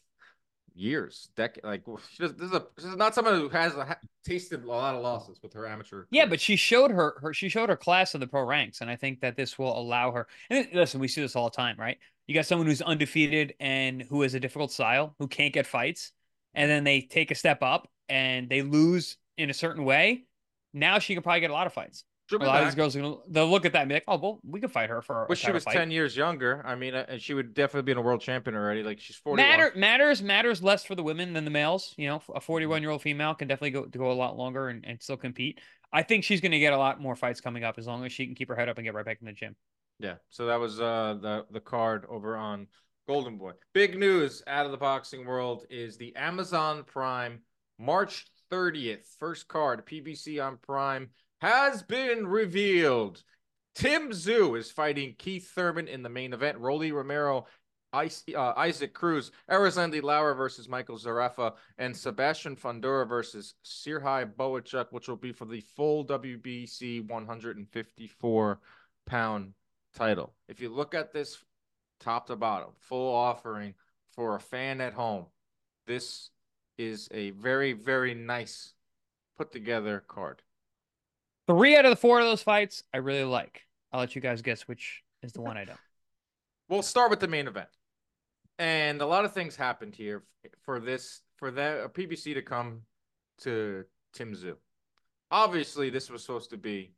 [0.75, 1.65] years, decade.
[1.65, 1.85] Like
[2.19, 5.39] this is a this is not someone who has a, tasted a lot of losses
[5.43, 6.05] with her amateur.
[6.11, 8.91] Yeah, but she showed her her she showed her class in the pro ranks, and
[8.91, 10.27] I think that this will allow her.
[10.51, 11.99] And listen, we see this all the time, right?
[12.27, 16.13] You got someone who's undefeated and who has a difficult style, who can't get fights,
[16.55, 20.25] and then they take a step up and they lose in a certain way.
[20.73, 22.05] Now she can probably get a lot of fights.
[22.33, 22.61] A lot back.
[22.61, 24.61] of these girls are gonna they'll look at that and be like, oh well, we
[24.61, 25.27] could fight her for.
[25.29, 25.75] But she was fight.
[25.75, 26.63] ten years younger.
[26.65, 28.83] I mean, uh, and she would definitely be in a world champion already.
[28.83, 29.43] Like she's forty.
[29.43, 31.95] Matter matters matters less for the women than the males.
[31.99, 34.85] You know, a forty-one year old female can definitely go go a lot longer and,
[34.87, 35.61] and still compete.
[35.93, 38.25] I think she's gonna get a lot more fights coming up as long as she
[38.25, 39.55] can keep her head up and get right back in the gym.
[39.99, 40.15] Yeah.
[40.31, 42.69] So that was uh the the card over on
[43.07, 43.53] Golden Boy.
[43.75, 47.41] Big news out of the boxing world is the Amazon Prime
[47.79, 53.23] March 30th first card PBC on Prime has been revealed.
[53.75, 56.59] Tim Tszyu is fighting Keith Thurman in the main event.
[56.59, 57.47] Rolly Romero,
[57.93, 65.09] uh, Isaac Cruz, Erislandy Lara versus Michael Zerafa, and Sebastian Fundora versus Serhii Bohachuk, which
[65.09, 68.61] will be for the full WBC 154
[69.07, 69.53] pound
[69.95, 70.35] title.
[70.49, 71.39] If you look at this
[72.01, 73.75] top to bottom, full offering
[74.11, 75.27] for a fan at home,
[75.87, 76.31] this
[76.79, 78.75] is a very, very nice
[79.37, 80.43] put together card.
[81.47, 83.63] Three out of the four of those fights I really like.
[83.93, 85.79] I'll let you guys guess which is the one I don't.
[86.69, 87.69] We'll start with the main event.
[88.59, 90.25] And a lot of things happened here
[90.63, 92.83] for this for the PBC to come
[93.39, 94.57] to Tim Tszyu.
[95.31, 96.93] Obviously, this was supposed to be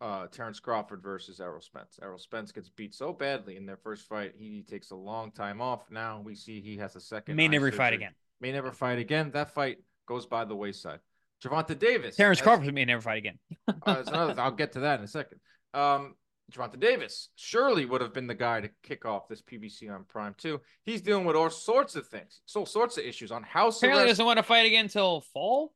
[0.00, 1.98] uh, Terrence Crawford versus Errol Spence.
[2.02, 5.60] Errol Spence gets beat so badly in their first fight, he takes a long time
[5.60, 5.90] off.
[5.90, 7.36] Now we see he has a second.
[7.36, 7.78] May never surgery.
[7.78, 8.12] fight again.
[8.40, 9.30] May never fight again.
[9.32, 11.00] That fight goes by the wayside.
[11.44, 12.16] Gervonta Davis.
[12.16, 13.38] Terrence Crawford may never fight again.
[13.68, 15.40] uh, another, I'll get to that in a second.
[15.72, 16.14] Um,
[16.52, 20.34] Gervonta Davis surely would have been the guy to kick off this PBC on Prime
[20.38, 20.60] too.
[20.84, 23.78] He's dealing with all sorts of things, all sorts of issues on house.
[23.78, 24.12] Apparently, arrest.
[24.12, 25.72] doesn't want to fight again until fall.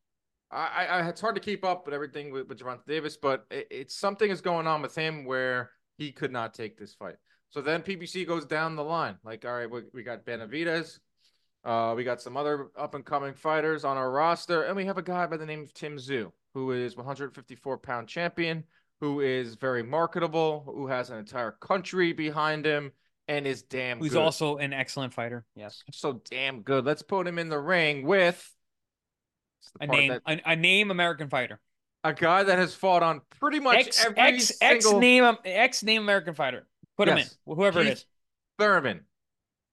[0.51, 3.67] I, I, it's hard to keep up with everything with, with Gervonta Davis, but it,
[3.71, 7.17] it's something is going on with him where he could not take this fight.
[7.51, 9.17] So then PBC goes down the line.
[9.25, 10.99] Like, all right, we, we got Benavidez,
[11.65, 14.99] uh, we got some other up and coming fighters on our roster, and we have
[14.99, 18.65] a guy by the name of Tim Tszyu, who is 154 pound champion,
[19.01, 22.93] who is very marketable, who has an entire country behind him,
[23.27, 23.99] and is damn.
[23.99, 24.23] Who's good.
[24.23, 25.45] also an excellent fighter.
[25.55, 26.85] Yes, so damn good.
[26.85, 28.51] Let's put him in the ring with
[29.81, 31.61] a name, that, a, a, name American fighter,
[32.05, 34.91] a guy that has fought on pretty much X, every X, single...
[34.93, 36.67] X name, X name American fighter.
[36.97, 37.19] Put yes.
[37.19, 38.07] him in, whoever Keith it is.
[38.59, 39.01] Thurman.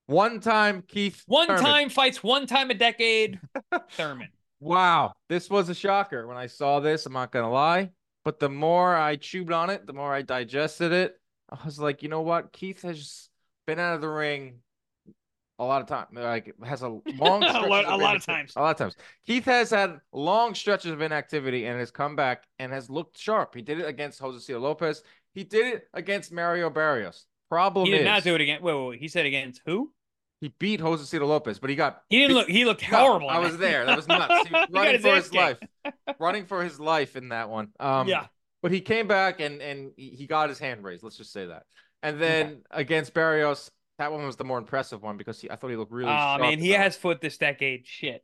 [0.08, 1.24] One time Keith.
[1.26, 1.64] One Thurman.
[1.64, 3.40] time fights one time a decade.
[3.92, 4.30] Thurman.
[4.60, 7.06] Wow, this was a shocker when I saw this.
[7.06, 7.92] I'm not gonna lie,
[8.24, 11.20] but the more I chewed on it, the more I digested it.
[11.50, 12.52] I was like, you know what?
[12.52, 13.30] Keith has
[13.68, 14.60] been out of the ring
[15.60, 16.08] a lot of time.
[16.12, 18.54] Like has a long a, lot, a lot of times.
[18.56, 18.96] A lot of times.
[19.26, 23.56] Keith has had long stretches of inactivity and has come back and has looked sharp.
[23.56, 25.04] He did it against Jose Lopez.
[25.34, 27.26] He did it against Mario Barrios.
[27.50, 28.62] Problem he did is, not do it again.
[28.62, 29.92] Wait, wait, wait, He said against who?
[30.42, 32.02] He beat Josesito Lopez, but he got.
[32.10, 32.50] He didn't beat, look.
[32.50, 33.30] He looked horrible.
[33.30, 33.86] I was there.
[33.86, 34.48] That was nuts.
[34.48, 35.60] He was running his for his life.
[36.20, 37.70] running for his life in that one.
[37.80, 38.28] Um, yeah.
[38.62, 41.04] But he came back and and he got his hand raised.
[41.04, 41.64] Let's just say that.
[42.04, 42.62] And then okay.
[42.72, 45.92] against Barrios, that one was the more impressive one because he, I thought he looked
[45.92, 46.12] really.
[46.12, 47.88] Oh man, he has foot this decade.
[47.88, 48.24] Shit.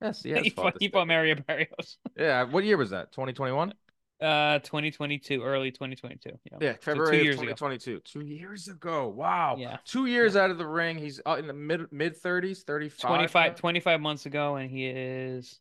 [0.00, 0.44] Yes, he has.
[0.44, 1.98] he fought, he fought Mario Barrios.
[2.16, 2.44] yeah.
[2.44, 3.12] What year was that?
[3.12, 3.74] 2021.
[4.22, 6.30] Uh, 2022, early 2022.
[6.44, 7.52] Yeah, Yeah, So February of years ago.
[7.52, 8.00] 2022.
[8.04, 9.08] Two years ago.
[9.08, 9.56] Wow.
[9.58, 9.78] Yeah.
[9.84, 10.98] Two years out of the ring.
[10.98, 13.00] He's in the mid mid 30s, 35.
[13.10, 15.58] 25, 25 months ago, and he is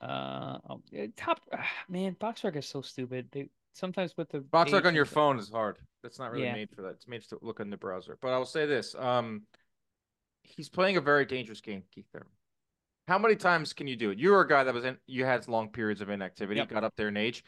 [0.00, 1.40] uh oh, eh, top.
[1.52, 3.28] ah, man, Boxrec is so stupid.
[3.32, 5.78] They sometimes put the Box dates on your phone is hard.
[6.02, 6.54] That's not really Yeah.
[6.54, 6.90] made for that.
[6.92, 8.16] It's made to look in the browser.
[8.20, 9.42] But I will say this: um,
[10.42, 12.28] he's playing a very dangerous game, Keith Thurman.
[13.10, 14.20] How many times can you do it?
[14.20, 14.96] You're a guy that was in.
[15.08, 16.58] You had long periods of inactivity.
[16.60, 16.68] Yep.
[16.68, 17.42] Got up there in age.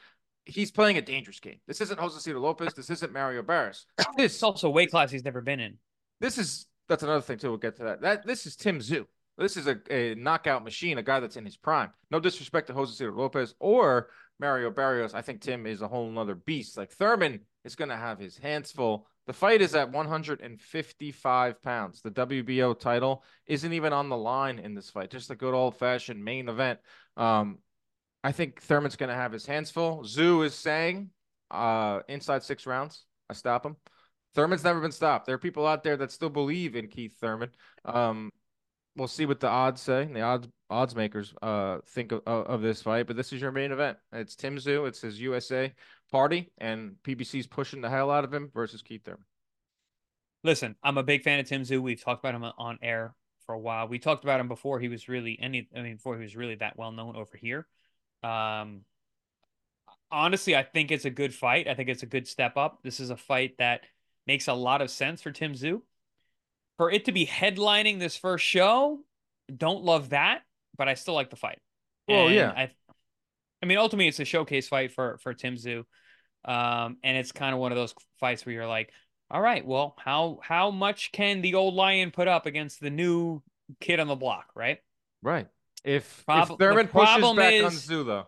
[0.44, 1.60] He's playing a dangerous game.
[1.68, 2.74] This isn't Josesito Lopez.
[2.74, 3.86] This isn't Mario Barrios.
[4.16, 5.78] This It's also a weight class he's never been in.
[6.20, 7.50] this is that's another thing too.
[7.50, 8.00] We'll get to that.
[8.00, 9.06] That this is Tim Tszyu.
[9.38, 11.90] This is a, a knockout machine, a guy that's in his prime.
[12.10, 14.08] No disrespect to Josesito Lopez or
[14.40, 15.14] Mario Barrios.
[15.14, 16.76] I think Tim is a whole nother beast.
[16.76, 19.06] Like Thurman is gonna have his hands full.
[19.26, 22.02] The fight is at 155 pounds.
[22.02, 25.10] The WBO title isn't even on the line in this fight.
[25.10, 26.80] Just a good old fashioned main event.
[27.16, 27.58] Um,
[28.24, 30.02] I think Thurman's gonna have his hands full.
[30.02, 31.10] Tszyu is saying,
[31.50, 33.76] uh, inside six rounds, I stop him.
[34.34, 35.26] Thurman's never been stopped.
[35.26, 37.50] There are people out there that still believe in Keith Thurman.
[37.84, 38.32] Um,
[38.96, 40.04] we'll see what the odds say.
[40.04, 43.72] The odds odds makers uh think of, of, this fight, but this is your main
[43.72, 43.98] event.
[44.12, 44.86] It's Tim Tszyu.
[44.88, 45.72] It's his USA
[46.10, 49.24] party, and PBC's pushing the hell out of him versus Keith Thurman.
[50.44, 51.80] Listen, I'm a big fan of Tim Tszyu.
[51.80, 53.14] We've talked about him on air
[53.46, 53.88] for a while.
[53.88, 55.68] We talked about him before he was really any.
[55.76, 57.66] I mean, before he was really that well known over here.
[58.22, 58.82] Um,
[60.10, 61.68] honestly, I think it's a good fight.
[61.68, 62.80] I think it's a good step up.
[62.82, 63.82] This is a fight that
[64.26, 65.82] makes a lot of sense for Tim Tszyu.
[66.78, 69.00] For it to be headlining this first show,
[69.54, 70.42] don't love that,
[70.76, 71.58] but I still like the fight.
[72.08, 72.50] Well, And yeah.
[72.50, 72.70] I,
[73.62, 75.84] I mean, ultimately, it's a showcase fight for for Tim Tszyu,
[76.44, 78.92] um, and it's kind of one of those fights where you're like,
[79.30, 83.42] all right, well, how how much can the old lion put up against the new
[83.80, 84.78] kid on the block, right?
[85.22, 85.46] Right.
[85.84, 88.26] If, Prob- if Thurman pushes back on Tszyu, though,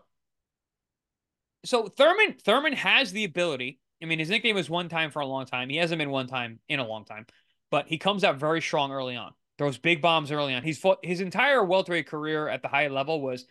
[1.65, 3.79] So Thurman Thurman has the ability.
[4.01, 5.69] I mean, his nickname was one time for a long time.
[5.69, 7.25] He hasn't been one time in a long time,
[7.71, 9.33] but he comes out very strong early on.
[9.57, 10.63] Throws big bombs early on.
[10.63, 13.45] He's fought his entire welterweight career at the high level was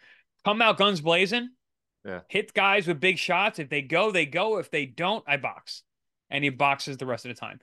[0.45, 1.51] come out guns blazing,
[2.05, 2.21] Yeah.
[2.29, 3.59] hit guys with big shots.
[3.59, 4.59] If they go, they go.
[4.59, 5.83] If they don't, I box,
[6.29, 7.61] and he boxes the rest of the time.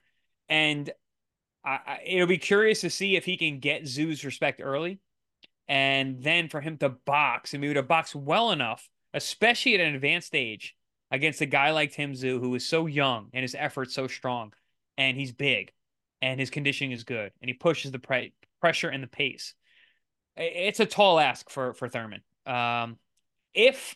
[0.48, 0.90] And
[1.64, 4.98] I, I, it'll be curious to see if he can get Tszyu's respect early,
[5.68, 9.94] and then for him to box and maybe to box well enough, especially at an
[9.94, 10.74] advanced age,
[11.12, 14.52] against a guy like Tim Tszyu who is so young and his effort's so strong,
[14.98, 15.70] and he's big,
[16.22, 19.54] and his conditioning is good, and he pushes the pre- pressure and the pace.
[20.36, 22.22] It's a tall ask for for Thurman.
[22.46, 22.96] Um,
[23.52, 23.94] if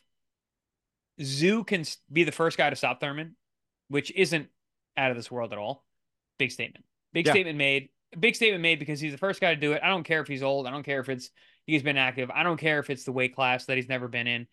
[1.19, 3.37] Tszyu can be the first guy to stop Thurman,
[3.89, 4.49] which isn't
[4.97, 5.85] out of this world at all,
[6.39, 6.85] big statement.
[7.13, 7.33] Big Yeah.
[7.33, 7.89] statement made.
[8.19, 9.81] Big statement made because he's the first guy to do it.
[9.83, 10.67] I don't care if he's old.
[10.67, 11.31] I don't care if it's
[11.67, 12.31] he's been active.
[12.31, 14.47] I don't care if it's the weight class that he's never been in.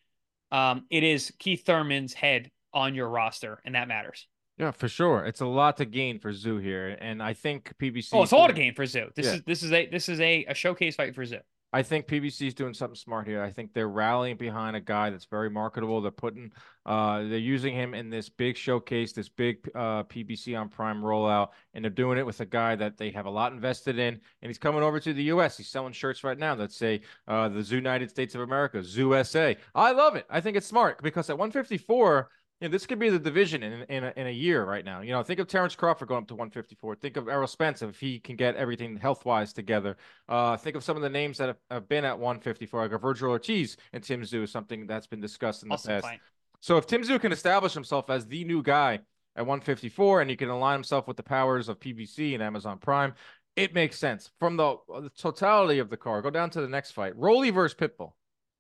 [0.52, 4.28] Um, it is Keith Thurman's head on your roster, and that matters.
[4.58, 5.26] Yeah, for sure.
[5.26, 8.10] It's a lot to gain for Tszyu here, and I think PBC.
[8.14, 9.14] Oh, it's all a game for Tszyu.
[9.16, 9.34] This Yeah.
[9.34, 11.40] is this is a this is a, a showcase fight for Tszyu.
[11.76, 13.42] I think PBC is doing something smart here.
[13.42, 16.02] I think they're rallying behind a guy that's very marketable.
[16.02, 16.52] They're putting,
[16.86, 21.48] uh, they're using him in this big showcase, this big uh, PBC on Prime rollout,
[21.74, 24.50] and they're doing it with a guy that they have a lot invested in, and
[24.50, 25.58] he's coming over to the U.S.
[25.58, 29.24] He's selling shirts right now that say uh, the Zoo United States of America, Zoo
[29.24, 29.54] SA.
[29.74, 30.28] I love it.
[30.30, 32.30] I think it's smart because at 154.
[32.64, 35.02] You know, this could be the division in in a, in a year right now.
[35.02, 36.96] You know, think of Terrence Crawford going up to 154.
[36.96, 39.98] Think of Errol Spence if he can get everything health wise together.
[40.30, 42.98] Uh, think of some of the names that have, have been at 154, like a
[42.98, 46.06] Vergil Ortiz and Tim Tszyu is something that's been discussed in the Awesome past.
[46.06, 46.20] fight.
[46.62, 49.02] So if Tim Tszyu can establish himself as the new guy
[49.36, 53.14] at 154 and he can align himself with the powers of PBC and Amazon Prime,
[53.58, 54.32] it makes sense.
[54.40, 57.14] From the, the totality of the card, go down to the next fight.
[57.18, 58.14] Rolly versus Pitbull.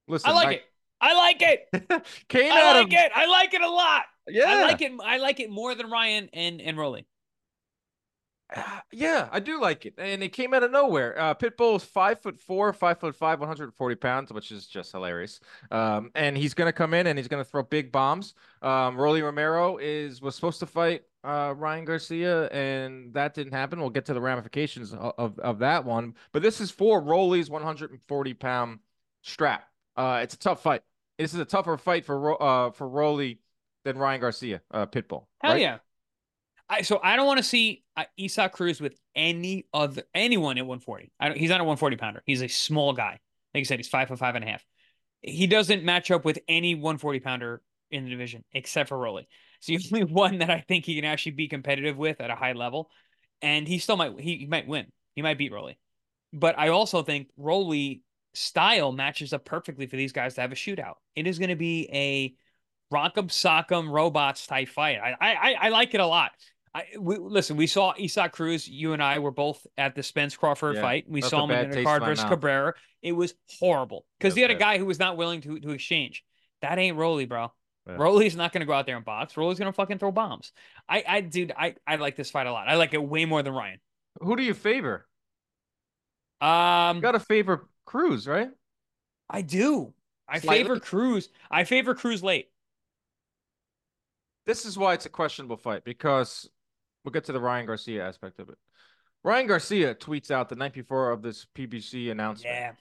[0.10, 0.64] Listen, I like it.
[1.04, 2.06] I like it.
[2.30, 3.12] Came I like it.
[3.14, 4.04] I like it a lot.
[4.30, 4.94] yeah, I like it.
[5.04, 7.06] I like it more than Ryan and and Rolly.
[8.56, 11.20] Ah, Yeah, I do like it, and it came out of nowhere.
[11.20, 15.42] Uh, Pitbull is five foot four, five foot five, 140 pounds, which is just hilarious.
[15.72, 18.34] Um, and he's gonna come in and he's gonna throw big bombs.
[18.62, 23.82] Um, Rolly Romero is was supposed to fight uh, Ryan Garcia, and that didn't happen.
[23.82, 27.50] We'll get to the ramifications of, of, of that one, but this is for Rolly's
[27.50, 28.80] 140 pound
[29.22, 29.68] strap.
[29.98, 30.82] Uh, it's a tough fight.
[31.18, 33.40] This is a tougher fight for uh for Rolly
[33.86, 35.26] than Ryan Garcia, uh, Pitbull.
[35.42, 35.62] Hell right?
[35.62, 35.78] yeah.
[36.70, 40.66] I so I don't want to see uh, Isaac Cruz with any other anyone at
[40.66, 41.12] 140.
[41.20, 42.24] I don't, he's not a 140 pounder.
[42.26, 43.20] He's a small guy.
[43.54, 44.66] Like I said, he's five foot five and a half.
[45.22, 49.28] He doesn't match up with any 140 pounder in the division except for Rolly.
[49.60, 52.36] It's the only one that I think he can actually be competitive with at a
[52.36, 52.90] high level,
[53.42, 54.88] and he still might he, he might win.
[55.16, 55.78] He might beat Rolly,
[56.32, 58.02] but I also think Rolly
[58.34, 60.96] style matches up perfectly for these guys to have a shootout.
[61.16, 62.36] It is going to be a
[62.94, 65.00] Rock'em Sock'em Robots type fight.
[65.00, 66.32] I I I like it a lot.
[66.76, 67.58] I we, listen.
[67.58, 68.68] We saw Isaac Cruz.
[68.68, 71.06] You and I were both at the Spence Crawford Yeah, fight.
[71.08, 72.26] We saw him in the card versus.
[72.26, 72.74] Cabrera.
[73.02, 76.24] It was horrible because he had a guy who was not willing to to exchange.
[76.62, 77.52] That ain't Rolly, bro.
[77.88, 77.96] Yeah.
[77.96, 79.36] Rolly's not going to go out there and box.
[79.36, 80.54] Rolly's going to fucking throw bombs.
[80.88, 82.70] I, I, dude, I, I like this fight a lot.
[82.70, 83.80] I like it way more than Ryan.
[84.22, 85.06] Who do you favor?
[86.40, 88.50] Um, You got a favor Cruz, right?
[89.30, 89.94] I do.
[90.28, 90.64] I Slightly?
[90.64, 91.30] favor Cruz.
[91.52, 92.50] I favor Cruz late.
[94.48, 96.50] This is why it's a questionable fight because
[97.06, 98.58] we'll get to the Ryan Garcia aspect of it.
[99.24, 102.56] Ryan Garcia tweets out the night before of this PBC announcement.
[102.56, 102.72] Yeah.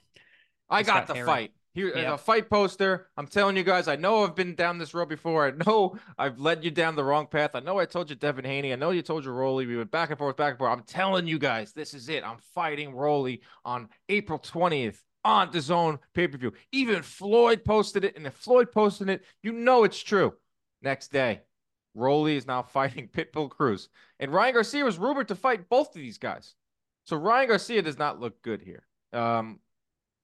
[0.67, 1.27] I got got the Harry.
[1.27, 1.51] fight.
[1.73, 2.13] Here, Yep.
[2.13, 3.07] a fight poster.
[3.17, 5.47] I'm telling you guys, I know I've been down this road before.
[5.47, 7.51] I know I've led you down the wrong path.
[7.55, 8.71] I know I told you Devin Haney.
[8.73, 9.65] I know you told you Rolly.
[9.65, 10.71] We went back and forth, back and forth.
[10.71, 12.23] I'm telling you guys, this is it.
[12.23, 16.53] I'm fighting Rolly on April 20th on the zone pay per view.
[16.71, 20.33] Even Floyd posted it, and if Floyd posted it, you know it's true.
[20.83, 21.41] Next day,
[21.95, 25.95] Rolly is now fighting Pitbull Cruz, and Ryan Garcia was rumored to fight both of
[26.01, 26.53] these guys.
[27.05, 28.85] So Ryan Garcia does not look good here.
[29.11, 29.59] Um,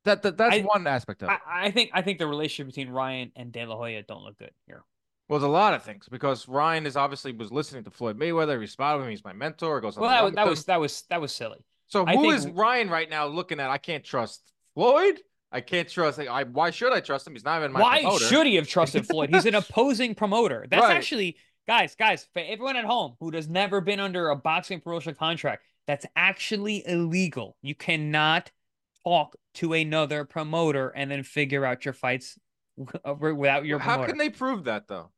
[0.05, 1.39] that, that that's I- one aspect of it.
[1.47, 4.37] I, I think I think the relationship between Ryan and De La Hoya don't look
[4.37, 4.83] good here.
[5.27, 8.59] Well, there's a lot of things because Ryan is obviously was listening to Floyd Mayweather.
[8.59, 9.09] He spotted him.
[9.09, 9.79] He's my mentor.
[9.81, 11.59] Goes Well, that was that was that was that was silly.
[11.87, 12.05] so.
[12.07, 13.69] I Who think- is Ryan right now looking at?
[13.69, 15.19] I can't trust Floyd.
[15.51, 16.17] I can't trust.
[16.19, 17.33] Like, I why should I trust him?
[17.33, 18.25] He's not even my Why promoter.
[18.25, 19.29] should he have trusted Floyd?
[19.33, 20.65] He's an opposing promoter.
[20.69, 20.95] That's Right.
[20.95, 25.15] actually, guys, guys, for everyone at home who has never been under a boxing promotional
[25.15, 27.55] contract, that's actually illegal.
[27.63, 28.51] You cannot
[29.09, 32.37] talk to another promoter and then figure out your fights
[32.77, 34.09] without your How promoter.
[34.11, 35.09] can they prove that though?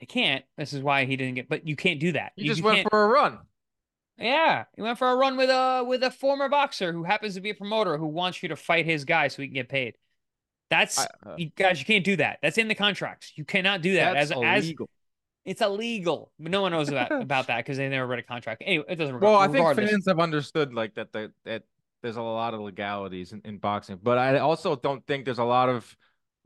[0.00, 0.44] They can't.
[0.56, 1.48] This is why he didn't get.
[1.48, 2.32] But you can't do that.
[2.36, 3.38] He You- just you went can't- for a run.
[4.18, 7.40] Yeah, he went for a run with a with a former boxer who happens to
[7.40, 9.96] be a promoter who wants you to fight his guy so he can get paid.
[10.68, 11.80] That's I- uh, you guys.
[11.80, 12.38] You can't do that.
[12.42, 13.32] That's in the contracts.
[13.36, 14.72] You cannot do that as as
[15.46, 16.32] it's illegal.
[16.38, 18.62] But no one knows about about that because they never read a contract.
[18.64, 19.20] Anyway, it doesn't.
[19.20, 19.90] Well, I think regardless.
[19.90, 21.12] fans have understood like that.
[21.12, 21.62] That that
[22.02, 25.44] there's a lot of legalities in, in boxing, but I also don't think there's a
[25.44, 25.96] lot of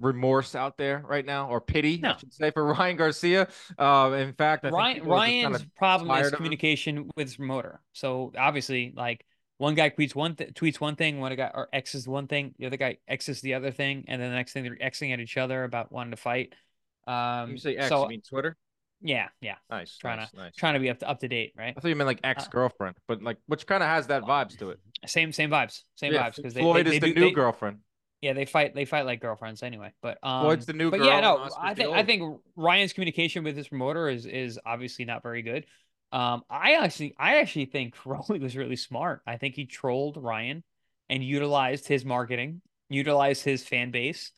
[0.01, 3.49] remorse out there right now or pity, I should say, for Ryan Garcia.
[3.79, 7.81] Uh, in fact, I Ryan Ryan's kinda problem is of communication with his promoter.
[7.93, 9.25] So obviously, like
[9.59, 12.67] one guy tweets one th- tweets one thing, one guy or X's one thing, the
[12.67, 15.37] other guy X's the other thing, and then the next thing they're Xing at each
[15.37, 16.55] other about wanting to fight.
[17.07, 18.57] Um, You say X, so you mean Twitter?
[19.05, 20.55] Yeah, yeah, Nice, trying nice, nice.
[20.57, 21.75] trying to be up to up to date, right?
[21.77, 24.59] I thought you meant like ex girlfriend, but like which kind of has that vibes
[24.59, 24.81] to it.
[25.07, 27.27] Same same vibes, same yeah, vibes because they, Floyd they, is they the do- new
[27.29, 27.79] they- girlfriend.
[28.23, 28.75] Yeah, they fight.
[28.75, 29.93] They fight like girlfriends anyway.
[30.01, 31.07] But um, Floyd's the new but girl.
[31.09, 35.23] yeah, no, I think I think Ryan's communication with his promoter is is obviously not
[35.23, 35.67] very good.
[36.11, 39.21] Um, I actually I actually think Rolly was really smart.
[39.27, 40.65] I think he trolled Ryan
[41.11, 44.33] and utilized his marketing, utilized his fan base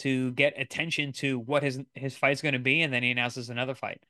[0.00, 3.50] to get attention to what his his fight's going to be, and then he announces
[3.50, 4.02] another fight.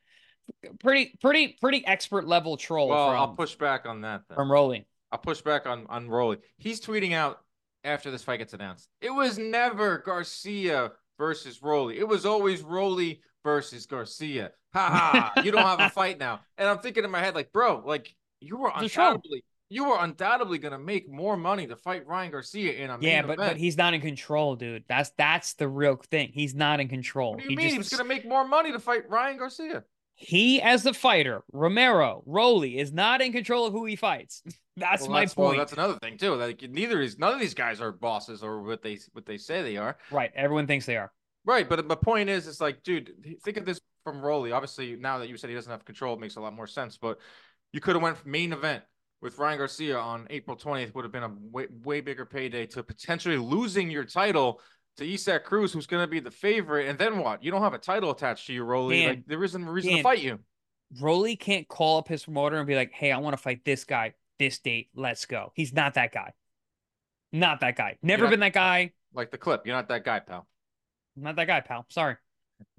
[0.81, 4.22] Pretty pretty pretty expert level troll Well, from I'll push back on that.
[4.29, 4.37] Then.
[4.37, 4.87] from Rolly.
[5.12, 6.38] I'll push back on on Rolly.
[6.59, 7.40] He's tweeting out
[7.85, 8.88] after this fight gets announced.
[9.00, 11.98] It was never Garcia versus Rolly.
[11.98, 14.53] It was always Rolly versus Garcia.
[14.74, 15.42] Ha ha!
[15.42, 16.40] You don't have a fight now.
[16.59, 20.59] And I'm thinking in my head, like, bro, like you were undoubtedly, you are undoubtedly
[20.59, 23.51] gonna make more money to fight Ryan Garcia in a main Yeah, but event.
[23.53, 24.85] but he's not in control, dude.
[24.89, 26.31] That's that's the real thing.
[26.35, 27.33] He's not in control.
[27.33, 27.67] What do you he mean?
[27.67, 29.85] just he was gonna make more money to fight Ryan Garcia.
[30.15, 34.43] he as the fighter, Romero, Rolly is not in control of who he fights.
[34.77, 35.59] That's Well, my that's, well, point.
[35.59, 36.35] that's another thing too.
[36.37, 39.63] Like neither is none of these guys are bosses or what they what they say
[39.63, 39.99] they are.
[40.11, 40.31] Right.
[40.35, 41.13] Everyone thinks they are.
[41.45, 43.13] Right, but my point is, it's like, dude,
[43.45, 44.53] think of this from Rolly.
[44.53, 46.97] Obviously, now that you said he doesn't have control, it makes a lot more sense.
[46.99, 47.19] But
[47.73, 48.85] you could have went main event
[49.21, 50.95] with Ryan Garcia on April 20th.
[50.95, 54.61] Would have been a way, way bigger payday to potentially losing your title
[54.97, 56.89] to Isaac Cruz, who's going to be the favorite.
[56.89, 57.43] And then what?
[57.45, 59.01] You don't have a title attached to you, Rolly.
[59.01, 60.39] Dan, like there isn't a reason to fight you.
[61.01, 63.85] Rolly can't call up his promoter and be like, "Hey, I want to fight this
[63.85, 64.89] guy this date.
[64.95, 66.33] Let's go." He's not that guy.
[67.33, 67.97] Not that guy.
[68.03, 68.31] Never Yeah.
[68.31, 68.93] been that guy.
[69.14, 69.66] Like the clip.
[69.66, 70.49] You're not that guy, pal.
[71.16, 71.87] Not that guy, pal.
[71.91, 72.16] Sorry.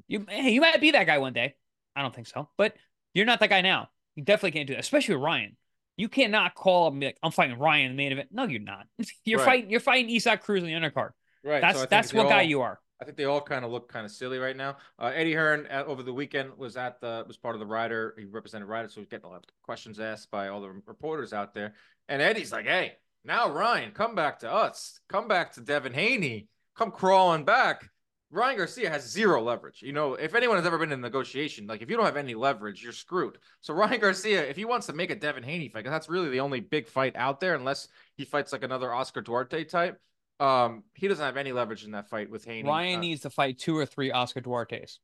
[0.08, 1.56] You hey, you might be that guy one day.
[1.96, 2.76] I don't think so, but
[3.14, 3.89] you're not that guy now.
[4.16, 5.56] You definitely can't do that, especially with Ryan.
[6.02, 8.45] You cannot call up and be like, "I'm fighting Ryan in the main event." No,
[8.45, 8.88] you're not.
[9.24, 9.45] You're Right.
[9.45, 9.70] fighting.
[9.70, 11.12] You're fighting Isaac Cruz in the undercard.
[11.43, 11.62] Right.
[11.62, 12.80] That's so that's what guy you are.
[12.99, 14.78] I think they all kind of look kind of silly right now.
[14.97, 18.16] Uh, Eddie Hearn at, over the weekend was at the was part of the Ryder.
[18.18, 21.34] He represented Ryder, so he's getting a lot of questions asked by all the reporters
[21.34, 21.76] out there.
[22.10, 22.93] And Eddie's like, "Hey,
[23.24, 24.99] now Ryan, come back to us.
[25.08, 26.47] Come back to Devin Haney.
[26.76, 27.91] Come crawling back."
[28.32, 29.82] Ryan Garcia has zero leverage.
[29.82, 32.34] You know, if anyone has ever been in negotiation, like if you don't have any
[32.34, 33.38] leverage, you're screwed.
[33.60, 36.40] So Ryan Garcia, if he wants to make a Devin Haney fight, that's really the
[36.40, 40.00] only big fight out there, unless he fights like another Oscar Duarte type.
[40.40, 42.68] Um, he doesn't have any leverage in that fight with Haney.
[42.68, 44.98] Ryan Uh, needs to fight two or three Oscar Duartes.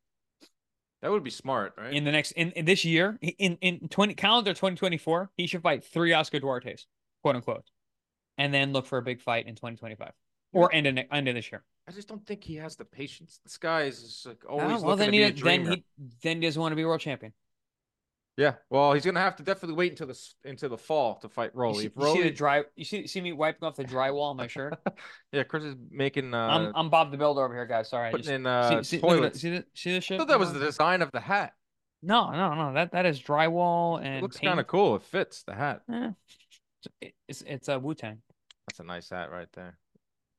[1.02, 1.94] That would be smart, right?
[1.94, 5.84] in the next in, in this year in in 20 calendar 2024 he should fight
[5.86, 6.86] three oscar duartes
[7.22, 7.66] quote unquote
[8.40, 10.12] and then look for a big fight in 2025
[10.54, 13.40] or end of, end of this year I just don't think he has the patience.
[13.44, 15.66] This guy is just like Ah, always well looking then to be he a then
[15.72, 15.84] he
[16.22, 17.34] then he doesn't want to be world champion
[18.36, 21.52] Yeah, well, he's gonna have to definitely wait until the into the fall to fight
[21.54, 21.80] you Rolly.
[21.82, 24.30] see, If you see the Rolly, dry you see see me wiping off the drywall
[24.32, 24.78] on my shirt
[25.32, 28.12] yeah, Chris is making uh i'm i'm bob the builder over here guys sorry I
[28.12, 29.40] putting just, in uh see, see, toilets.
[29.40, 31.54] see, the, see this I thought that was the design of the hat.
[32.04, 34.98] no no no that that is drywall and It looks kind of cool.
[34.98, 35.82] It fits the hat.
[35.92, 36.12] Eh.
[37.02, 38.22] It's- it's a wu-tang
[38.68, 39.78] That's a nice hat right there.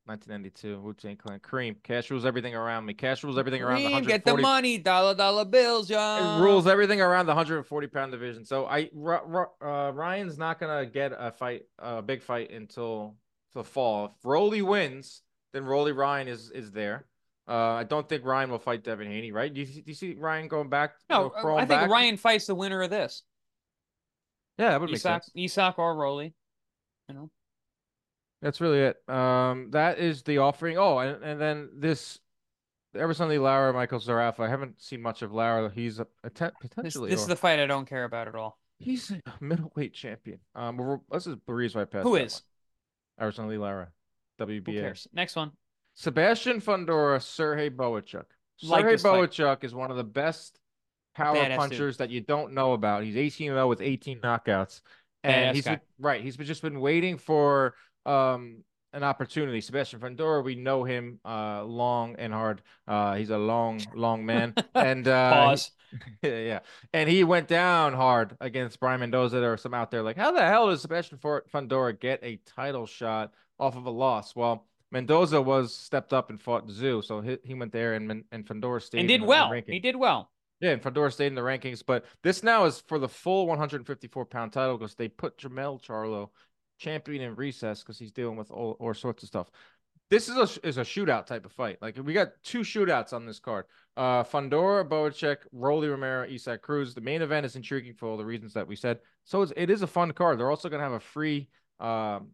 [0.09, 1.38] 1992 Wu Tang Clan.
[1.40, 1.76] Cream.
[1.82, 2.94] Cash rules everything around me.
[2.94, 4.12] Cash rules everything around the Cream, 140.
[4.12, 8.44] get the money dollar dollar bills It y'all rules everything around the 140 pound division.
[8.44, 8.90] So I
[9.62, 13.16] uh, Ryan's not gonna get a fight, a big fight until
[13.54, 14.06] the fall.
[14.06, 17.06] If Rolly wins, then Rolly Ryan is is there.
[17.46, 19.52] Uh, I don't think Ryan will fight Devin Haney, right?
[19.52, 20.92] Do you, do you see Ryan going back?
[21.09, 21.90] you No, know, uh, I think back?
[21.90, 23.22] Ryan fights the winner of this.
[24.59, 25.30] Yeah, that would make Isaac, sense.
[25.59, 26.34] Isaac or Rolly.
[27.09, 27.30] You know,
[28.41, 28.97] That's really it.
[29.09, 30.78] Um, that is the offering.
[30.78, 32.20] Oh, and, and then this
[32.97, 34.41] Erislandy Lara, Michael Zerafa.
[34.41, 35.70] I haven't seen much of Lara.
[35.74, 37.11] He's a, a te- potentially.
[37.11, 38.59] this is or- the fight I don't care about at all.
[38.78, 40.39] He's a middleweight champion.
[40.55, 42.05] Um, let's just breeze right past.
[42.05, 42.43] Who is?
[43.16, 43.49] one.
[43.49, 43.89] Lee Lara,
[44.41, 44.66] WBA.
[44.66, 45.09] Who cares?
[45.12, 45.51] Next one.
[45.95, 48.24] Sebastian Fundora, Sergey Bohachuk.
[48.62, 49.03] Like Sergey this.
[49.03, 50.61] Bohachuk is one of the best
[51.16, 51.59] power Badass dude.
[51.59, 53.03] punchers that you don't know about.
[53.03, 54.80] He's 18 0 with 18 knockouts.
[55.24, 55.80] And Badass he's guy.
[55.99, 56.22] right.
[56.22, 57.74] He's just been waiting for
[58.09, 59.61] um an opportunity.
[59.61, 62.62] Sebastian Fundora, we know him uh long and hard.
[62.86, 64.54] Uh he's a long, long man.
[64.74, 65.70] And uh Pause.
[66.22, 66.59] yeah, yeah.
[66.92, 69.40] And he went down hard against Brian Mendoza.
[69.40, 72.86] There were some out there like, how the hell does Sebastian Fundora get a title
[72.86, 74.34] shot off of a loss?
[74.34, 78.46] Well, Mendoza was stepped up and fought Tszyu, so he, he went there and and
[78.46, 79.52] Fundora stayed and did well.
[79.66, 80.30] He did well.
[80.61, 84.26] Yeah, and Fundora stayed in the rankings, but this now is for the full 154
[84.26, 86.30] pound title because they put Jermall Charlo
[86.78, 89.50] champion in recess because he's dealing with all, all sorts of stuff.
[90.10, 91.76] This is a is a shootout type of fight.
[91.82, 93.66] Like we got two shootouts on this card.
[93.96, 96.94] Uh, Fundora, Bohachuk, Rolly Romero, Isaac Cruz.
[96.94, 99.00] The main event is intriguing for all the reasons that we said.
[99.24, 100.38] So it's, it is a fun card.
[100.38, 102.28] They're also gonna have a free um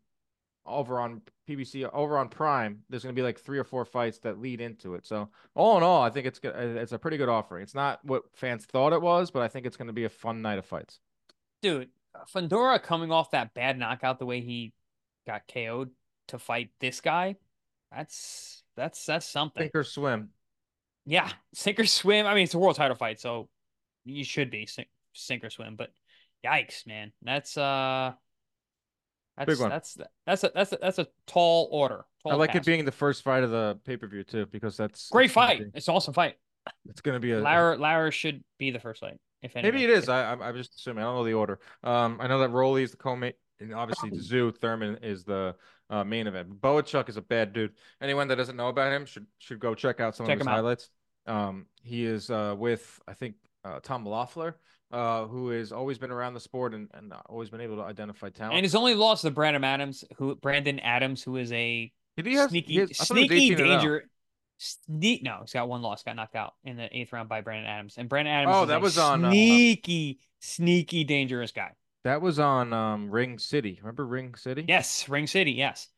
[0.67, 2.81] over on PBC over on Prime.
[2.89, 5.05] There's gonna be like three or four fights that lead into it.
[5.05, 6.55] So all in all, I think it's good.
[6.55, 7.65] It's a pretty good offering.
[7.65, 10.43] It's not what fans thought it was, but I think it's gonna be a fun
[10.43, 11.01] night of fights.
[11.61, 11.89] Dude,
[12.33, 14.73] Fundora coming off that bad knockout the way he
[15.27, 15.91] got KO'd
[16.29, 17.37] to fight this guy,
[17.93, 19.63] that's that's that's something.
[19.65, 20.31] Sink or swim.
[21.07, 22.27] Yeah, sink or swim.
[22.27, 23.49] I mean, it's a world title fight, so
[24.05, 25.77] you should be sink, sink or swim.
[25.77, 25.91] But
[26.45, 28.13] yikes, man, that's uh,
[29.37, 29.71] that's Big one.
[29.71, 32.05] that's that's a that's a that's a tall order.
[32.25, 34.77] I tall like it being the first fight of the pay per view too, because
[34.77, 35.59] that's great gonna fight.
[35.61, 36.37] be- It's an awesome fight.
[36.89, 39.19] It's gonna be a Lara Lara should be the first fight.
[39.45, 40.09] If maybe it is.
[40.09, 41.05] I I'm, just assuming.
[41.05, 41.61] I don't know the order.
[41.83, 44.17] Um, I know that Rolly is the co-main, and obviously Oh.
[44.17, 45.55] Tszyu Thurman is the
[45.91, 46.61] uh, main event.
[46.61, 47.73] Bohachuk is a bad dude.
[48.01, 50.49] Anyone that doesn't know about him should should go check out some Check of his
[50.49, 50.89] highlights.
[51.27, 53.35] Um, he is uh with I think
[53.65, 54.57] uh, Tom Loeffler,
[54.91, 58.31] uh, who has always been around the sport and and always been able to identify
[58.31, 58.55] talent.
[58.55, 62.35] And he's only lost to Brandon Adams, who Brandon Adams, who is a Did he
[62.35, 64.05] have, sneaky, he has, I thought he was sneaky 18 and danger.
[64.65, 67.71] Sneak, no, he's got one loss, got knocked out in the eighth round by Brandon
[67.71, 68.55] Adams, and Brandon Adams.
[68.57, 71.73] Oh, is that a was on, uh, sneaky, sneaky, dangerous guy.
[72.05, 73.79] That was on um Ring City.
[73.83, 74.65] Remember Ring City?
[74.67, 75.53] Yes, Ring City.
[75.53, 75.89] Yes,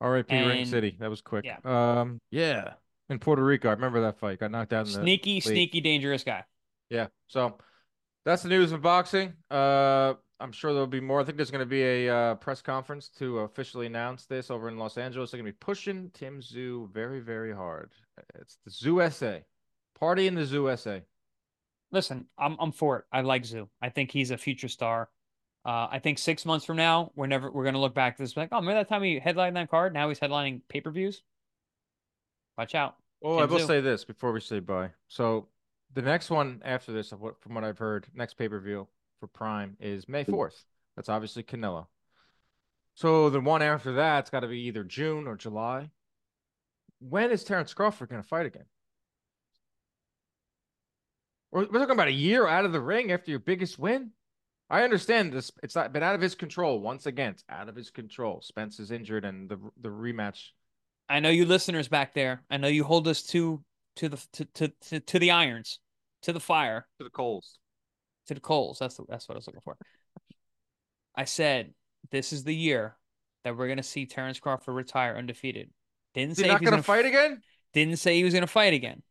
[0.00, 0.34] R.I.P.
[0.34, 0.96] Ring City.
[0.98, 1.44] That was quick.
[1.44, 1.58] yeah.
[1.64, 2.20] Um.
[2.30, 2.74] Yeah.
[3.08, 4.40] In Puerto Rico, I remember that fight.
[4.40, 5.42] Got knocked out in sneaky, league.
[5.42, 6.42] sneaky, dangerous guy.
[6.90, 7.06] Yeah.
[7.28, 7.56] So
[8.24, 9.34] that's the news of boxing.
[9.50, 11.20] Uh, I'm sure there'll be more.
[11.20, 14.68] I think there's going to be a uh, press conference to officially announce this over
[14.68, 15.30] in Los Angeles.
[15.30, 17.92] They're going to be pushing Tim Tszyu very, very hard.
[18.40, 19.38] It's the Zoo SA.
[19.98, 21.00] Party in the Zoo SA.
[21.92, 23.04] Listen, I'm I'm for it.
[23.12, 23.68] I like Tszyu.
[23.80, 25.08] I think he's a future star.
[25.64, 28.36] Uh, I think six months from now, we're never we're gonna look back at this
[28.36, 29.94] like, oh, remember that time he headlined that card?
[29.94, 31.22] Now he's headlining pay per views.
[32.58, 32.96] Watch out.
[33.22, 33.66] Oh, I will Zoo.
[33.66, 34.90] say this before we say bye.
[35.08, 35.48] So
[35.94, 38.86] the next one after this, from what I've heard, next pay per view
[39.20, 40.64] for Prime is May fourth.
[40.94, 41.86] That's obviously Canelo.
[42.94, 45.90] So the one after that's got to be either June or July.
[47.00, 48.64] When is Terrence Crawford going to fight again?
[51.52, 54.10] We're, we're talking about a year out of the ring after your biggest win.
[54.68, 55.52] I understand this.
[55.62, 57.32] It's not been out of his control once again.
[57.32, 58.40] It's out of his control.
[58.42, 60.48] Spence is injured, and the the rematch.
[61.08, 62.42] I know you listeners back there.
[62.50, 63.62] I know you hold us to
[63.96, 65.78] to the to to to, to the irons,
[66.22, 67.58] to the fire, To the coals,
[68.26, 68.78] to the coals.
[68.80, 69.76] That's the, that's what I was looking for.
[71.14, 71.72] I said
[72.10, 72.96] this is the year
[73.44, 75.70] that we're gonna see Terrence Crawford retire undefeated.
[76.16, 77.42] Didn't say he if not going to fight f- again?
[77.72, 79.02] Didn't say he was gonna fight again.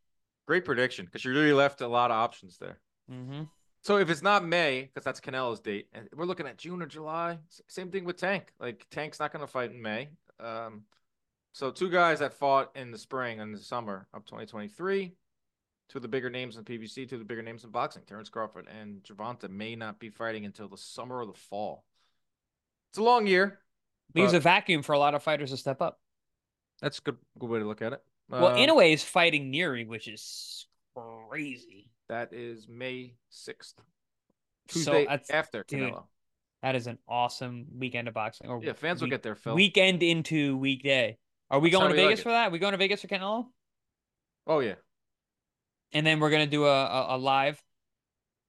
[0.48, 2.80] Great prediction because you really left a lot of options there.
[3.12, 3.44] Mm-hmm.
[3.84, 6.88] So if it's not May, because that's Canelo's date, and we're looking at June or
[6.88, 7.38] July.
[7.68, 8.52] Same thing with Tank.
[8.60, 10.10] Like Tank's not going to fight in May.
[10.40, 10.86] Um,
[11.54, 15.14] so two guys that fought in the spring and the summer of 2023.
[15.88, 18.02] Two of the bigger names in PBC, two of the bigger names in boxing.
[18.08, 21.86] Terrence Crawford and Gervonta may not be fighting until the summer or the fall.
[22.90, 23.60] It's a long year.
[24.16, 26.00] Leaves a vacuum for a lot of fighters to step up.
[26.86, 28.04] That's a good good way to look at it.
[28.30, 31.90] Well, Uh, Inoue is fighting Nery, which is crazy.
[32.10, 33.74] that is May 6th.
[33.78, 33.84] So
[34.68, 36.06] Tuesday that's after dude, Canelo.
[36.62, 38.48] that is an awesome weekend of boxing.
[38.52, 39.56] Or Yeah, fans will get their fill.
[39.56, 41.18] weekend into weekday.
[41.50, 42.52] Are we That's going to we like Vegas for that?
[42.52, 43.48] we going to Vegas for Canelo?
[44.46, 44.76] Oh yeah.
[45.92, 47.60] And then we're gonna do a, a, a live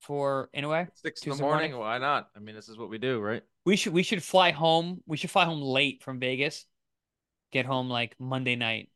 [0.00, 0.88] for Inoue.
[0.94, 1.72] Six in the morning.
[1.72, 1.78] morning?
[1.78, 2.28] Why not?
[2.36, 3.42] I mean, this is what we do, right?
[3.64, 5.02] We should we should fly home.
[5.06, 6.66] We should fly home late from Vegas.
[7.52, 8.90] Get home like Monday night,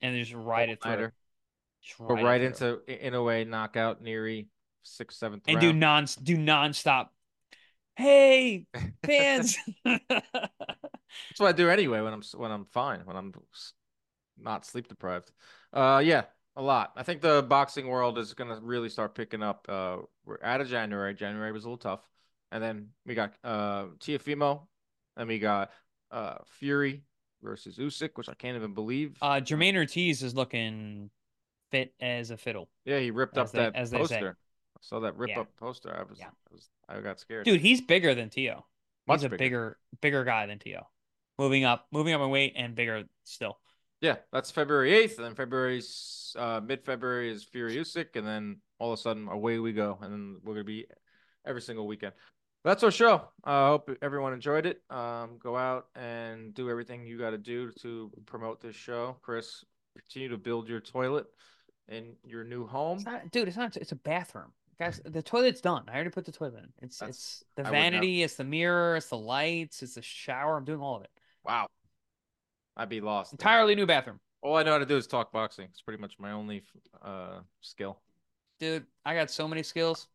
[0.00, 0.92] and just ride it through.
[0.92, 1.14] All-nighter.
[1.82, 2.80] Just Go ride it right through.
[2.86, 4.46] into in a way knockout Nery
[4.82, 7.08] sixth seventh and do non do nonstop.
[7.96, 8.66] Hey
[9.06, 9.56] fans!
[9.84, 13.32] That's what I do anyway when I'm when I'm fine when I'm
[14.38, 15.32] not sleep deprived.
[15.72, 16.24] Uh, yeah,
[16.56, 16.92] a lot.
[16.96, 19.66] I think the boxing world is gonna really start picking up.
[19.68, 21.14] Uh, we're out of January.
[21.14, 22.08] January was a little tough,
[22.52, 24.66] and then we got uh Teofimo,
[25.16, 25.70] and we got
[26.10, 27.04] uh Fury
[27.42, 29.16] versus Usyk, which I can't even believe.
[29.22, 31.10] uh, Jermaine Ortiz is looking
[31.70, 34.16] fit as a fiddle, yeah, he ripped up they- that as they say.
[34.20, 34.36] poster.
[34.76, 35.40] I saw that rip Yeah.
[35.40, 35.94] up poster.
[35.94, 36.28] I was, Yeah.
[36.28, 37.44] I was, I got scared.
[37.44, 37.60] dude.
[37.60, 38.64] He's bigger than Tio.
[39.06, 39.38] Much he's a bigger.
[39.38, 40.88] bigger bigger guy than Tio.
[41.38, 43.58] Moving up, moving up in weight and bigger still.
[44.00, 45.16] Yeah, that's February 8th.
[45.16, 48.14] And then February's uh, mid February is Fury Usyk.
[48.16, 49.98] And then all of a sudden, away we go.
[50.00, 50.86] And then we're going to be
[51.44, 52.12] every single weekend.
[52.64, 53.22] That's our show.
[53.44, 54.82] I hope everyone enjoyed it.
[54.90, 59.16] Um, go out and do everything you got to do to promote this show.
[59.22, 59.64] Chris,
[59.96, 61.26] continue to build your toilet
[61.88, 62.96] in your new home.
[62.98, 63.48] It's not, dude.
[63.48, 63.76] It's not.
[63.76, 65.00] It's a bathroom, guys.
[65.04, 65.84] The toilet's done.
[65.88, 66.68] I already put the toilet in.
[66.82, 68.22] It's That's- it's the I vanity.
[68.22, 68.96] It's the mirror.
[68.96, 69.82] It's the lights.
[69.82, 70.56] It's the shower.
[70.56, 71.10] I'm doing all of it.
[71.44, 71.68] Wow.
[72.76, 73.32] I'd be lost.
[73.32, 75.66] Entirely new bathroom, All I know how to do is talk boxing.
[75.70, 76.62] It's pretty much my only
[77.02, 78.00] uh, skill.
[78.60, 78.84] dude.
[79.04, 80.08] I got so many skills.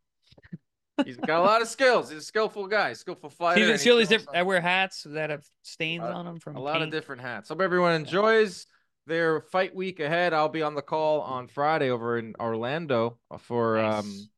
[1.05, 2.09] He's got a lot of skills.
[2.09, 3.65] He's a skillful guy, skillful fighter.
[3.65, 4.37] The- see all these different.
[4.37, 7.49] I wear hats that have stains Uh, on them from a lot of different hats.
[7.49, 8.67] Hope everyone enjoys
[9.07, 10.33] their fight week ahead.
[10.33, 14.29] I'll be on the call on Friday over in Orlando for um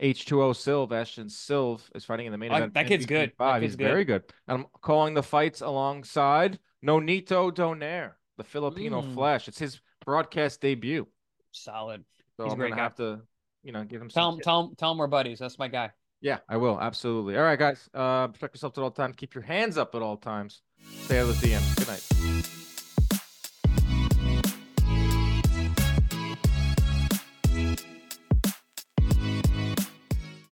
[0.00, 0.92] H2O Sylve.
[0.92, 2.74] Ashton Sylve is fighting in the main Oh, event.
[2.74, 3.32] that kid's good.
[3.38, 3.84] That kid's He's good.
[3.88, 4.24] very good.
[4.46, 9.14] And I'm calling the fights alongside Nonito Donaire, the Filipino Mm.
[9.14, 9.48] Flash.
[9.48, 11.06] It's his broadcast debut.
[11.52, 12.04] Solid.
[12.36, 13.22] So He's I'm gonna have to,
[13.64, 15.38] you know, give him Tell him, tell him, tell him we're buddies.
[15.38, 15.90] That's my guy.
[16.20, 16.80] Yeah, I will.
[16.80, 17.36] Absolutely.
[17.36, 17.88] All right, guys.
[17.92, 19.14] Uh, protect yourself at all times.
[19.16, 20.62] Keep your hands up at all times.
[21.02, 21.76] Stay out of the DMs.
[21.76, 22.50] Good night.